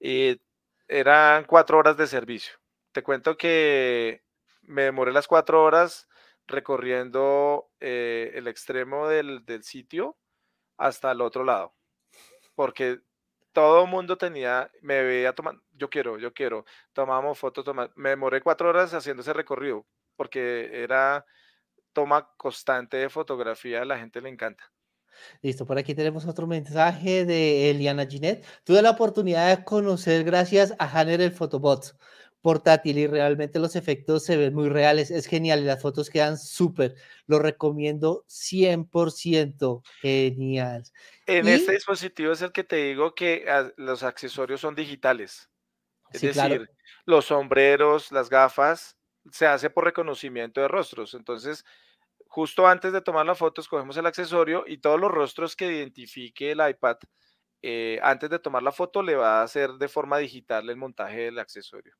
[0.00, 0.40] y
[0.88, 2.54] eran cuatro horas de servicio.
[2.92, 4.22] Te cuento que
[4.66, 6.08] me demoré las cuatro horas
[6.46, 10.16] recorriendo eh, el extremo del, sitio
[10.76, 11.74] hasta el otro lado,
[12.54, 13.00] porque
[13.52, 18.42] todo el mundo tenía, me veía tomando, yo quiero, yo quiero, tomamos fotos, me demoré
[18.42, 21.24] cuatro horas haciendo ese recorrido, porque era
[21.92, 24.70] toma constante de fotografía, a la gente le encanta.
[25.42, 28.44] Listo, por aquí tenemos otro mensaje de Eliana Ginette.
[28.64, 31.96] Tuve la oportunidad de conocer gracias a Hanner el Photobot
[32.44, 35.10] portátil y realmente los efectos se ven muy reales.
[35.10, 36.94] Es genial y las fotos quedan súper.
[37.26, 39.82] Lo recomiendo 100%.
[40.02, 40.84] Genial.
[41.26, 45.48] En este dispositivo es el que te digo que ah, los accesorios son digitales.
[46.12, 46.70] Es decir,
[47.06, 48.98] los sombreros, las gafas,
[49.32, 51.14] se hace por reconocimiento de rostros.
[51.14, 51.64] Entonces,
[52.28, 56.50] justo antes de tomar la foto, escogemos el accesorio y todos los rostros que identifique
[56.50, 56.98] el iPad,
[57.62, 61.20] eh, antes de tomar la foto, le va a hacer de forma digital el montaje
[61.20, 61.94] del accesorio.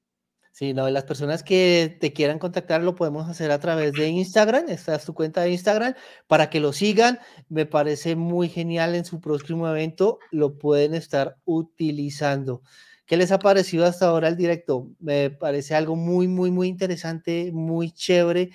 [0.54, 4.68] Sí, no, las personas que te quieran contactar lo podemos hacer a través de Instagram,
[4.68, 5.94] esta es tu cuenta de Instagram,
[6.28, 11.38] para que lo sigan, me parece muy genial en su próximo evento, lo pueden estar
[11.44, 12.62] utilizando.
[13.04, 14.92] ¿Qué les ha parecido hasta ahora el directo?
[15.00, 18.50] Me parece algo muy, muy, muy interesante, muy chévere.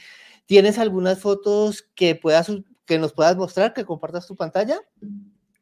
[0.46, 2.50] ¿Tienes algunas fotos que, puedas,
[2.86, 4.80] que nos puedas mostrar, que compartas tu pantalla?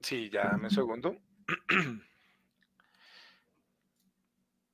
[0.01, 1.17] Sí, ya, un segundo.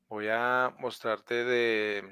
[0.10, 2.04] Voy a mostrarte de...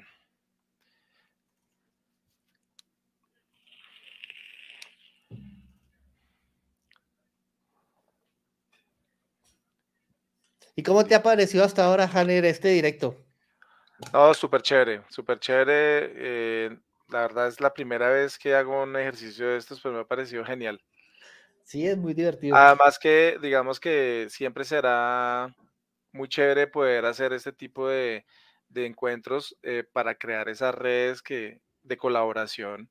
[10.74, 13.16] ¿Y cómo te ha parecido hasta ahora, Hanner, este directo?
[14.12, 16.12] No, súper chévere, súper chévere.
[16.16, 16.78] Eh,
[17.08, 20.04] la verdad es la primera vez que hago un ejercicio de estos, pero me ha
[20.04, 20.82] parecido genial.
[21.62, 22.56] Sí, es muy divertido.
[22.56, 25.54] Además que, digamos que siempre será
[26.12, 28.24] muy chévere poder hacer este tipo de,
[28.74, 32.90] encuentros eh, para crear esas redes que, de colaboración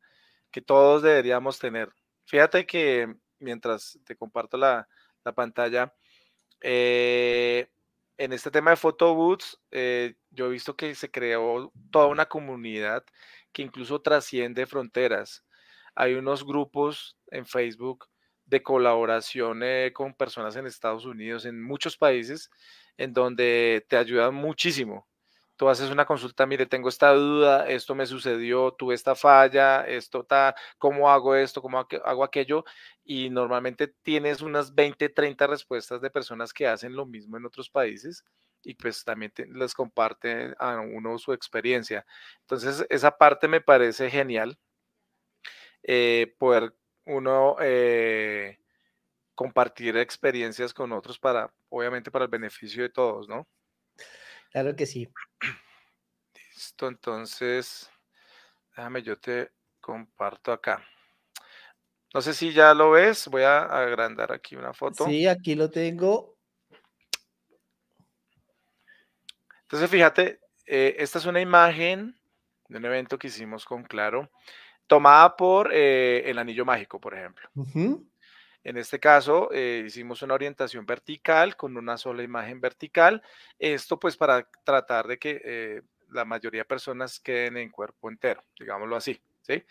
[0.51, 1.89] que todos deberíamos tener.
[2.25, 4.87] Fíjate que mientras te comparto la,
[5.35, 5.93] pantalla,
[6.61, 7.69] eh,
[8.17, 13.03] en este tema de photobooths, eh, yo he visto que se creó toda una comunidad
[13.51, 15.45] que incluso trasciende fronteras.
[15.95, 18.07] Hay unos grupos en Facebook
[18.45, 19.61] de colaboración
[19.93, 22.49] con personas en Estados Unidos, en muchos países,
[22.97, 25.07] en donde te ayudan muchísimo.
[25.55, 30.21] Tú haces una consulta, mire, tengo esta duda, esto me sucedió, tuve esta falla, esto
[30.21, 31.61] está, ¿cómo hago esto?
[31.61, 32.65] ¿Cómo hago aquello?
[33.03, 37.69] Y normalmente tienes unas 20, 30 respuestas de personas que hacen lo mismo en otros
[37.69, 38.23] países
[38.63, 42.05] y pues también les comparte a uno su experiencia.
[42.41, 44.57] Entonces, esa parte me parece genial,
[45.83, 46.73] eh, poder
[47.05, 48.59] uno eh,
[49.41, 53.47] compartir experiencias con otros para, obviamente, para el beneficio de todos, ¿no?
[54.51, 55.11] Claro que sí.
[56.53, 57.89] Listo, entonces,
[58.75, 60.85] déjame, yo te comparto acá.
[62.13, 65.05] No sé si ya lo ves, voy a agrandar aquí una foto.
[65.05, 66.37] Sí, aquí lo tengo.
[69.63, 72.15] Entonces, fíjate, eh, esta es una imagen
[72.67, 74.29] de un evento que hicimos con Claro,
[74.85, 77.49] tomada por eh, el Anillo Mágico, por ejemplo.
[78.63, 83.21] En este caso, eh, hicimos una orientación vertical con una sola imagen vertical.
[83.57, 88.43] Esto pues para tratar de que eh, la mayoría de personas queden en cuerpo entero,
[88.59, 89.19] digámoslo así.
[89.41, 89.63] ¿sí?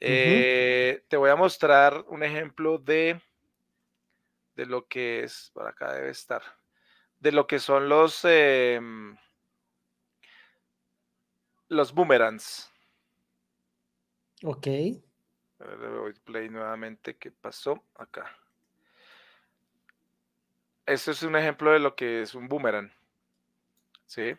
[0.00, 3.20] Eh, te voy a mostrar un ejemplo de,
[4.56, 6.42] de lo que es, por acá debe estar,
[7.20, 9.16] de lo que son los, em,
[11.68, 12.70] los boomerangs.
[14.42, 14.66] Ok.
[15.64, 17.16] Le doy play nuevamente.
[17.16, 18.30] ¿Qué pasó acá?
[20.86, 22.92] Este es un ejemplo de lo que es un boomerang.
[24.06, 24.36] ¿Sí?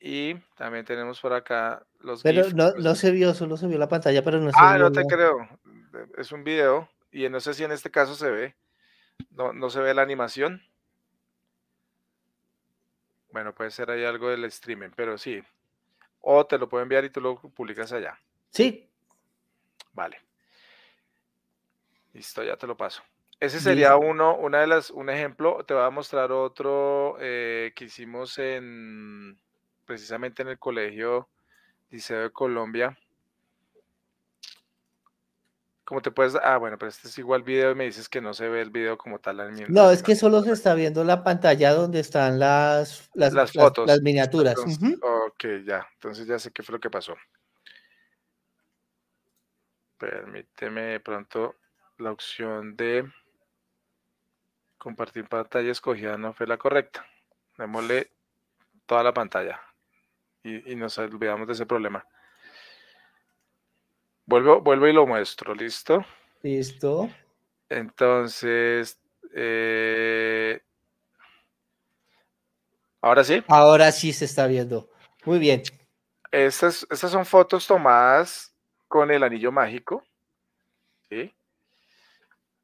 [0.00, 3.88] Y también tenemos por acá los Pero no, no, se vio, solo se vio la
[3.88, 5.48] pantalla, pero no se Ah, no te creo.
[6.16, 8.56] es un video y no sé si en este caso se ve,
[9.30, 10.62] no, no se ve la animación.
[13.30, 15.42] Bueno, puede ser ahí algo del streaming, pero sí.
[16.20, 18.18] O te lo puedo enviar y tú lo publicas allá.
[18.50, 18.88] Sí.
[19.92, 20.20] Vale.
[22.12, 23.02] Listo, ya te lo paso.
[23.40, 25.64] Ese sería uno, una de las, un ejemplo.
[25.64, 29.36] Te voy a mostrar otro eh, que hicimos en
[29.84, 31.28] precisamente en el colegio
[31.90, 32.96] Liceo de Colombia.
[35.84, 36.36] ¿Cómo te puedes?
[36.36, 38.70] Ah, bueno, pero este es igual video y me dices que no se ve el
[38.70, 39.38] video como tal.
[39.68, 44.00] no, es que solo se está viendo la pantalla donde están las, las, fotos, las,
[44.02, 44.54] miniaturas.
[44.58, 45.86] Ok, ya.
[45.94, 47.14] Entonces ya sé qué fue lo que pasó.
[50.02, 51.54] Permíteme pronto
[51.98, 53.08] la opción de
[54.76, 57.06] compartir pantalla escogida no fue la correcta.
[57.56, 58.10] Démosle
[58.84, 59.60] toda la pantalla
[60.42, 62.04] y, nos olvidamos de ese problema.
[64.26, 66.04] Vuelvo, vuelvo y lo muestro, ¿listo?
[66.42, 67.08] Listo.
[67.68, 69.00] Entonces,
[69.32, 70.60] eh,
[73.00, 73.44] ahora sí.
[73.46, 74.90] Ahora sí se está viendo.
[75.24, 75.62] Muy bien.
[76.32, 78.51] Estas, estas son fotos tomadas
[78.92, 80.04] con el anillo mágico.
[81.08, 81.34] ¿sí?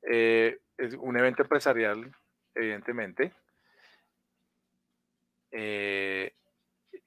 [0.02, 2.14] Eh, es un evento empresarial,
[2.54, 3.32] evidentemente.
[5.50, 6.34] Eh,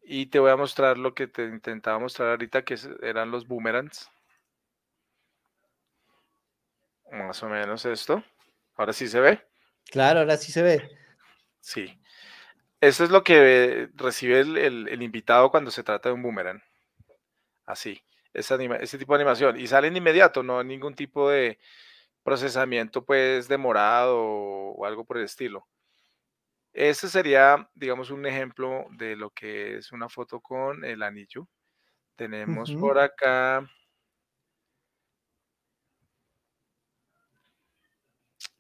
[0.02, 4.10] y te voy a mostrar lo que te intentaba mostrar ahorita, que eran los boomerangs.
[7.12, 8.24] Más o menos esto.
[8.76, 9.40] Ahora sí se ve.
[9.92, 10.98] Claro, ahora sí se ve.
[11.60, 12.02] Sí.
[12.80, 16.64] Eso es lo que recibe el, invitado cuando se trata de un boomerang.
[17.68, 18.04] Así,
[18.34, 19.60] ese, ese tipo de animación.
[19.60, 21.60] Y sale en inmediato, no ningún tipo de,
[22.24, 25.68] procesamiento pues demorado o, algo por el estilo.
[26.74, 31.50] Ese sería, digamos, un ejemplo de lo que es una foto con el anillo.
[32.16, 33.70] Tenemos por acá.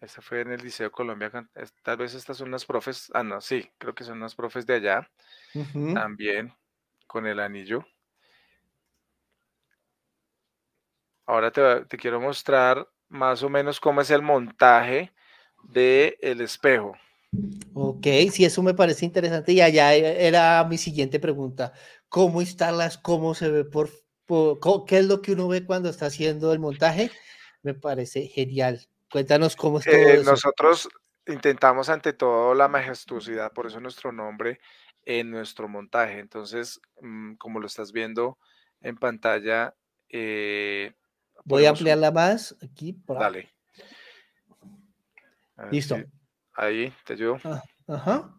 [0.01, 1.31] Esta fue en el Liceo Colombia.
[1.83, 3.09] Tal vez estas son unas profes.
[3.13, 5.09] Ah, no, sí, creo que son unas profes de allá.
[5.93, 6.53] También
[7.07, 7.85] con el anillo.
[11.31, 15.13] Ahora te, te quiero mostrar más o menos cómo es el montaje
[15.63, 16.97] del el espejo.
[17.73, 21.71] Ok, sí, eso me parece interesante y allá e, era mi siguiente pregunta.
[22.09, 22.97] ¿Cómo instalas?
[22.97, 23.89] ¿Cómo se ve por,
[24.85, 27.11] qué es lo que uno ve cuando está haciendo el montaje?
[27.63, 28.85] Me parece genial.
[29.09, 30.89] Cuéntanos cómo es todo eh, Nosotros
[31.27, 34.59] intentamos ante todo la majestuosidad, por eso nuestro nombre
[35.05, 36.19] en nuestro montaje.
[36.19, 38.37] Entonces, mm, como lo estás viendo
[38.81, 39.75] en pantalla,
[40.09, 40.91] eh,
[41.45, 42.95] Voy a ampliarla más aquí.
[43.07, 43.49] Dale.
[45.69, 45.97] Listo.
[46.53, 47.39] ahí, te ayudo.
[47.43, 48.35] Ah, ajá.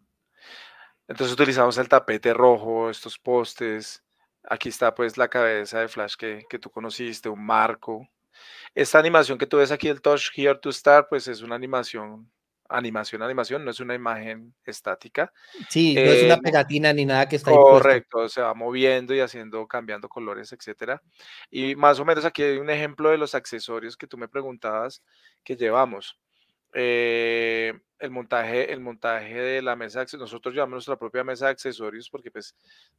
[1.07, 4.03] Entonces utilizamos el tapete rojo, estos postes.
[4.45, 8.09] Aquí está pues la cabeza de Flash que, que tú conociste, un marco.
[8.75, 12.31] Esta animación que tú ves aquí, el Touch Here to Start, pues es una animación
[12.73, 15.33] animación, animación, no es una imagen estática.
[15.69, 19.21] Sí, no es una eh, pegatina ni nada que está Correcto, se va moviendo y
[19.21, 21.03] haciendo, cambiando colores, etcétera.
[21.51, 25.03] Y más o menos aquí hay un ejemplo de los accesorios que tú me preguntabas
[25.45, 26.19] que llevamos.
[26.75, 32.11] Eh, el montaje, el montaje de la mesa, nosotros llevamos nuestra propia mesa de accesorios
[32.11, 32.57] porque pues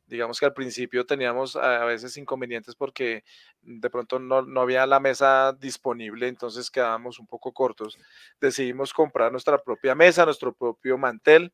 [0.08, 3.26] digamos que al principio teníamos a veces inconvenientes porque
[3.62, 7.98] de pronto no, no había la mesa disponible, entonces quedábamos un poco cortos.
[8.40, 11.52] Decidimos comprar nuestra propia mesa, nuestro propio mantel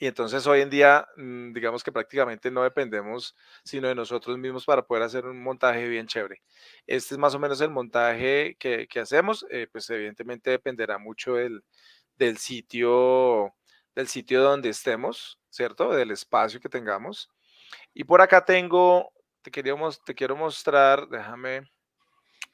[0.00, 3.34] y entonces hoy en día, mm, digamos que prácticamente no dependemos
[3.64, 6.42] sino de nosotros mismos para poder hacer un montaje bien chévere.
[6.86, 11.62] Este es más o menos el montaje que, hacemos, eh, pues evidentemente dependerá mucho del,
[12.18, 13.54] del, sitio,
[13.94, 15.90] del sitio donde estemos, ¿cierto?
[15.90, 17.30] Del espacio que tengamos.
[17.94, 19.12] Y por acá tengo,
[19.42, 21.62] te, queríamos, te quiero mostrar, déjame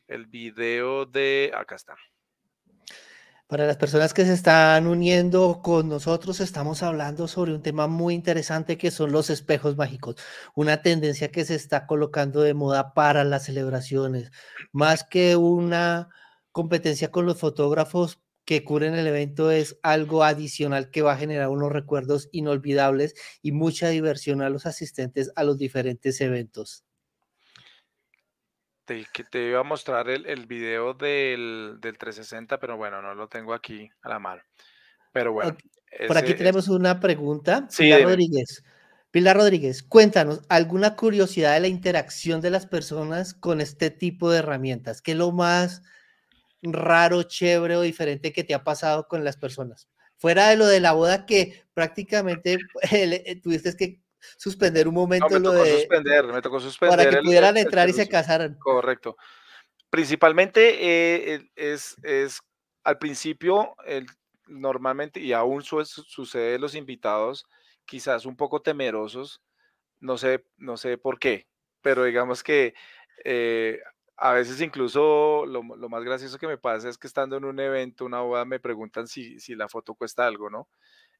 [0.06, 1.96] el video de, acá está.
[3.46, 8.14] Para las personas que se están uniendo con nosotros, estamos hablando sobre un tema muy
[8.14, 10.16] interesante que son los espejos mágicos,
[10.54, 14.30] una tendencia que se está colocando de moda para las celebraciones,
[14.72, 16.08] más que una
[16.52, 21.48] competencia con los fotógrafos que cubren el evento es algo adicional que va a generar
[21.48, 26.84] unos recuerdos inolvidables y mucha diversión a los asistentes a los diferentes eventos
[28.84, 33.14] te, que te iba a mostrar el, el video del, del, 360, pero bueno, no
[33.14, 34.42] lo tengo aquí a la mano.
[35.12, 35.56] Pero bueno.
[36.06, 37.68] Por aquí tenemos una pregunta.
[37.76, 38.64] Pilar Rodríguez.
[39.10, 44.40] Pilar Rodríguez, cuéntanos, ¿alguna curiosidad de la interacción de las personas con este tipo de
[44.40, 45.00] herramientas?
[45.00, 45.82] ¿Qué es lo más
[46.72, 49.88] raro, chévere o diferente que te ha pasado con las personas?
[50.16, 52.58] Fuera de lo de la boda que prácticamente
[52.92, 54.00] eh, tuviste que
[54.36, 56.96] suspender un momento me lo tocó suspender, me tocó suspender.
[56.96, 58.56] Para que pudieran entrar y se casaran.
[58.58, 59.16] Correcto.
[59.90, 62.40] principalmente eh, es, es,
[62.82, 64.06] al principio, el,
[64.46, 67.44] normalmente, y aún sucede los invitados,
[67.84, 69.42] quizás un poco temerosos,
[70.00, 71.46] no sé, no sé por qué,
[71.80, 72.74] pero digamos que
[73.24, 73.80] eh,
[74.16, 78.04] a veces incluso lo, más gracioso que me pasa es que estando en un evento,
[78.04, 80.68] una boda, me preguntan si, si la foto cuesta algo, ¿no?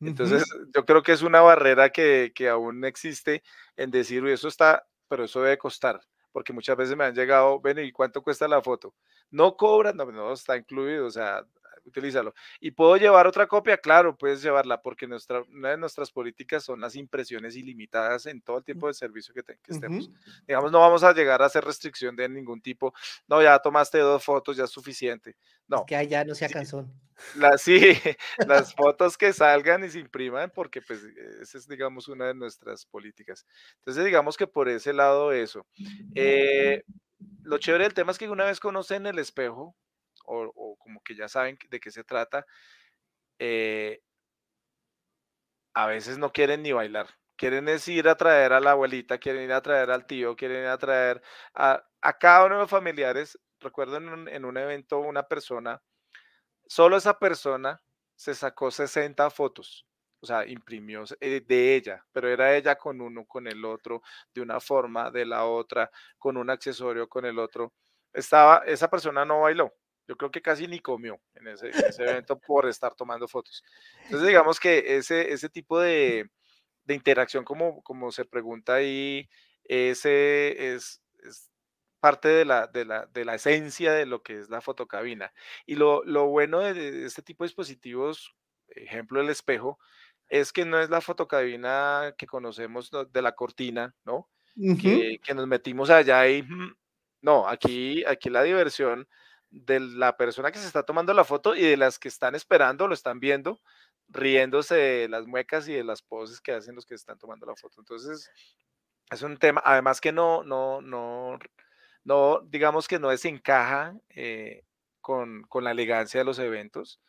[0.01, 3.43] Entonces, yo creo que es una barrera que, que aún existe
[3.77, 6.01] en decir, uy, eso está, pero eso debe costar,
[6.33, 8.95] porque muchas veces me han llegado, ven, ¿y cuánto cuesta la foto?
[9.31, 11.45] No cobran, no, no está incluido, o sea,
[11.85, 12.35] utilízalo.
[12.61, 13.77] ¿Y puedo llevar otra copia?
[13.77, 18.59] Claro, puedes llevarla porque nuestra, una de nuestras políticas son las impresiones ilimitadas en todo
[18.59, 20.11] el tiempo de servicio que, estemos.
[20.47, 22.95] Digamos, no vamos a llegar a hacer restricción de ningún tipo.
[23.29, 25.37] No, ya tomaste dos fotos, ya es suficiente.
[25.67, 25.79] No.
[25.79, 26.93] Es que allá no sea cansón.
[27.59, 27.79] sí,
[28.49, 31.03] las fotos que salgan y se impriman porque pues
[31.41, 33.47] esa es, digamos, una de nuestras políticas.
[33.79, 35.67] Entonces, digamos que por ese lado eso.
[36.15, 36.85] Eh,
[37.43, 39.77] lo chévere del tema es que una vez conocen el espejo,
[40.27, 42.47] o, como que ya saben de qué se trata,
[43.39, 44.03] eh,
[45.75, 47.09] a veces no quieren ni bailar.
[47.37, 50.63] Quieren es ir a traer a la abuelita, quieren ir a traer al tío, quieren
[50.63, 51.23] ir a traer
[51.55, 51.85] a,
[52.21, 53.39] cada uno de los familiares.
[53.61, 55.83] Recuerdo en un, en un evento una persona,
[56.67, 57.83] solo esa persona
[58.17, 59.87] se sacó 60 fotos
[60.25, 64.01] o sea, imprimió eh, de ella, pero era ella con uno, con el otro,
[64.35, 67.75] de una forma, de la otra, con un accesorio, con el otro.
[68.11, 69.75] Estaba, esa persona no bailó,
[70.07, 73.63] yo creo que casi ni comió en ese, evento por estar tomando fotos.
[74.05, 76.31] Entonces, digamos que ese, ese tipo de,
[76.89, 79.29] interacción, como, como se pregunta ahí,
[79.65, 81.01] ese es,
[82.01, 85.33] parte de la, de, la, de la, esencia de lo que es la fotocabina.
[85.65, 88.35] Y lo, lo bueno de, este tipo de dispositivos,
[88.69, 89.79] ejemplo el espejo,
[90.29, 94.29] es que no es la fotocabina que conocemos de la cortina, ¿no?
[94.55, 96.77] que, que, nos metimos allá y mm,
[97.23, 99.09] no, aquí, aquí la diversión
[99.55, 102.89] de la persona que se está tomando la foto y de las que están esperando,
[102.89, 103.61] lo están viendo,
[104.09, 107.55] riéndose de las muecas y de las poses que hacen los que están tomando la
[107.55, 107.81] foto.
[107.81, 108.31] Entonces,
[109.11, 111.39] es un tema, además que no, no, no,
[112.03, 114.65] no, digamos que no desencaja eh,
[115.01, 117.01] con, la elegancia de los eventos,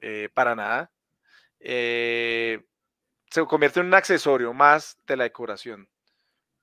[0.00, 0.92] eh, para nada.
[1.58, 2.62] Eh,
[3.30, 5.88] se convierte en un accesorio más de la decoración,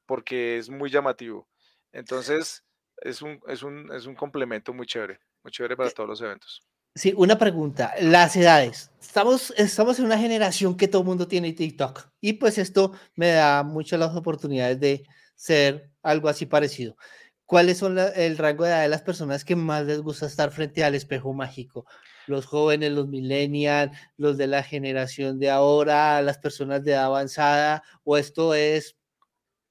[0.06, 1.50] porque es muy llamativo.
[1.92, 2.64] Entonces,
[3.02, 6.22] es un, es un, es un complemento muy chévere, muy chévere para eh, todos los
[6.22, 6.62] eventos.
[6.96, 7.94] Sí, una pregunta.
[8.02, 8.92] Las edades.
[9.00, 13.30] Estamos, estamos en una generación que todo el mundo tiene TikTok y pues esto me
[13.30, 15.04] da muchas las oportunidades de
[15.36, 16.98] ser algo así parecido.
[17.46, 20.84] ¿Cuáles son el rango de edad de las personas que más les gusta estar frente
[20.84, 21.86] al espejo mágico?
[22.28, 27.82] Los jóvenes, los millennials, los de la generación de ahora, las personas de edad avanzada,
[28.04, 28.99] o esto es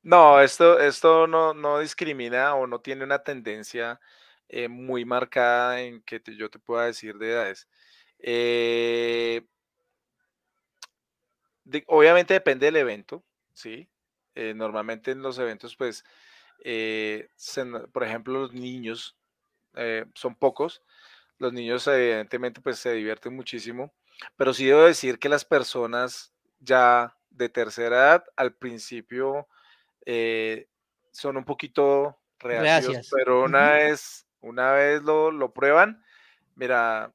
[0.03, 4.01] no, esto, esto no, no discrimina o no tiene una tendencia
[4.49, 7.69] eh, muy marcada en que yo te pueda decir de edades.
[8.21, 9.43] Eh,
[11.87, 13.89] obviamente depende del evento, ¿sí?
[14.35, 16.05] Eh, normalmente en los eventos, pues,
[17.93, 19.17] por ejemplo, los niños
[20.15, 20.83] son pocos.
[21.39, 23.93] Los niños evidentemente pues se divierten muchísimo,
[24.37, 29.49] pero sí debo decir que las personas ya de tercera edad al principio
[30.11, 30.67] eh,
[31.11, 36.03] son un poquito reacios, pero una vez, una vez lo, prueban,
[36.55, 37.13] mira,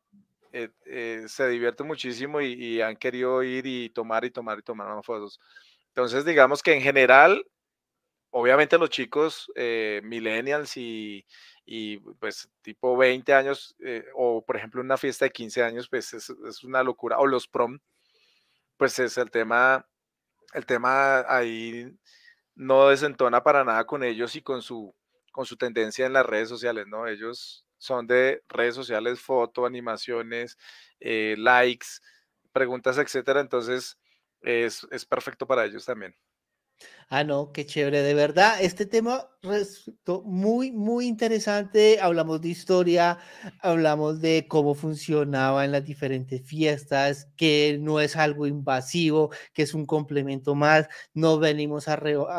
[0.52, 5.04] eh, eh, se divierte muchísimo y, han querido ir y tomar y tomar y tomar
[5.04, 5.40] fotos.
[5.88, 7.44] Entonces, digamos que en general,
[8.30, 11.26] obviamente los chicos millennials y,
[12.20, 13.76] pues tipo 20 años,
[14.14, 17.48] o por ejemplo una fiesta de 15 años, pues es, es, una locura, o los
[17.48, 17.80] prom,
[18.78, 19.84] pues es el tema,
[20.54, 21.92] el tema ahí
[22.56, 24.96] no desentona para nada con ellos y con su,
[25.32, 27.08] con su tendencia en las redes sociales, ¿no?
[27.08, 30.58] Ellos son de redes sociales, foto, animaciones,
[31.00, 31.88] eh, likes,
[32.52, 33.42] preguntas, etcétera.
[33.42, 33.98] Entonces,
[34.42, 36.16] es, es perfecto para ellos también.
[37.16, 38.58] Ah, no, qué chévere, de verdad.
[38.60, 42.00] Este tema resultó muy, muy interesante.
[42.02, 43.20] Hablamos de historia,
[43.60, 49.76] hablamos de cómo funcionaba en las diferentes fiestas, que no es algo invasivo, que es
[49.76, 50.88] un complemento más.
[51.14, 51.98] No venimos a,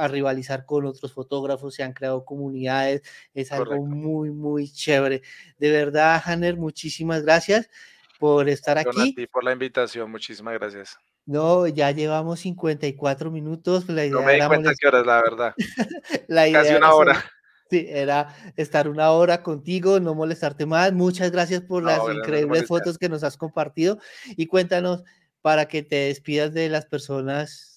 [0.09, 3.03] rivalizar con otros fotógrafos, se han creado comunidades.
[3.33, 5.23] Es algo muy, muy chévere.
[5.57, 7.71] De verdad, Hanner, muchísimas gracias
[8.19, 9.15] por estar aquí.
[9.17, 10.99] A por la invitación, muchísimas gracias.
[11.27, 13.89] No, ya llevamos 54 minutos.
[13.89, 15.55] La idea no me di cuenta qué horas, la verdad.
[16.29, 17.25] la idea Casi una hora.
[17.71, 20.93] Sí, era estar una hora contigo, no molestarte más.
[20.93, 23.99] Muchas gracias por las increíbles fotos que nos has compartido
[24.37, 25.03] y cuéntanos
[25.41, 27.75] para que te despidas de las personas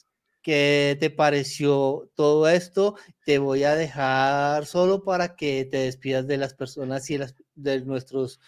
[0.47, 2.95] ¿Qué te pareció todo esto?
[3.25, 7.19] Te voy a dejar solo para que te despidas de las personas y
[7.55, 8.39] de nuestros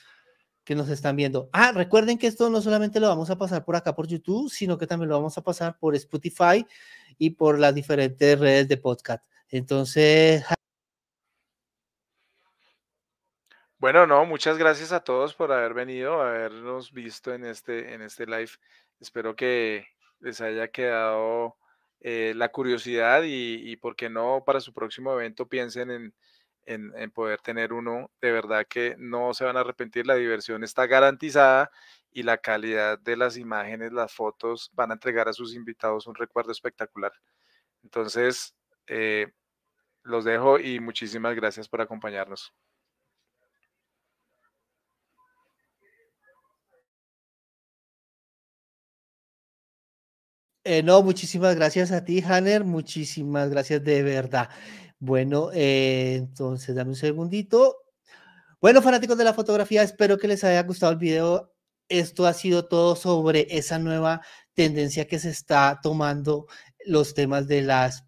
[0.70, 1.50] que nos están viendo.
[1.52, 4.78] Ah, recuerden que esto no solamente lo vamos a pasar por acá por YouTube, sino
[4.78, 6.64] que también lo vamos a pasar por Spotify
[7.18, 9.26] y por las diferentes redes de podcast.
[9.50, 10.46] Entonces,
[13.80, 18.28] Bueno, no, muchas gracias a todos por haber venido, habernos visto en este, en este
[18.28, 18.52] live.
[19.00, 19.88] Espero que
[20.20, 21.58] les haya quedado
[22.00, 26.14] eh, la curiosidad y, y, por qué no, para su próximo evento piensen en,
[26.70, 28.12] en, poder tener uno.
[28.22, 31.72] De verdad que no se van a arrepentir, la diversión está garantizada
[32.12, 36.16] y la calidad de las imágenes, las fotos, van a entregar a sus invitados un
[36.16, 37.12] recuerdo espectacular.
[37.84, 38.56] Entonces,
[38.88, 39.28] eh,
[40.04, 42.54] los dejo y muchísimas gracias por acompañarnos.
[50.66, 52.64] Eh, no, muchísimas gracias a ti, Hanner.
[52.64, 54.50] Muchísimas gracias de verdad.
[55.00, 57.78] Bueno, eh, entonces dame un segundito.
[58.62, 61.54] Bueno, fanáticos de la fotografía, espero que les haya gustado el video.
[61.90, 64.22] Esto ha sido todo sobre esa nueva
[64.54, 66.48] tendencia que se está tomando
[66.86, 68.06] los temas de las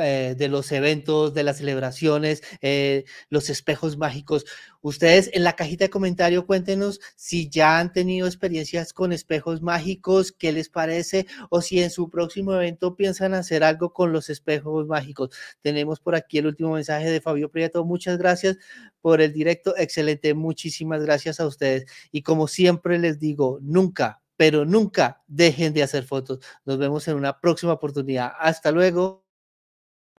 [0.00, 4.44] Eh, de los eventos, de las celebraciones, eh, los espejos mágicos.
[4.82, 10.32] Ustedes en la cajita de comentario cuéntenos si ya han tenido experiencias con espejos mágicos,
[10.32, 14.86] qué les parece, o si en su próximo evento piensan hacer algo con los espejos
[14.86, 15.30] mágicos.
[15.60, 17.84] Tenemos por aquí el último mensaje de Fabio Prieto.
[17.84, 18.56] Muchas gracias
[19.00, 19.74] por el directo.
[19.76, 20.34] Excelente.
[20.34, 21.86] Muchísimas gracias a ustedes.
[22.12, 26.38] Y como siempre les digo, nunca, pero nunca dejen de hacer fotos.
[26.64, 28.32] Nos vemos en una próxima oportunidad.
[28.38, 29.29] Hasta luego.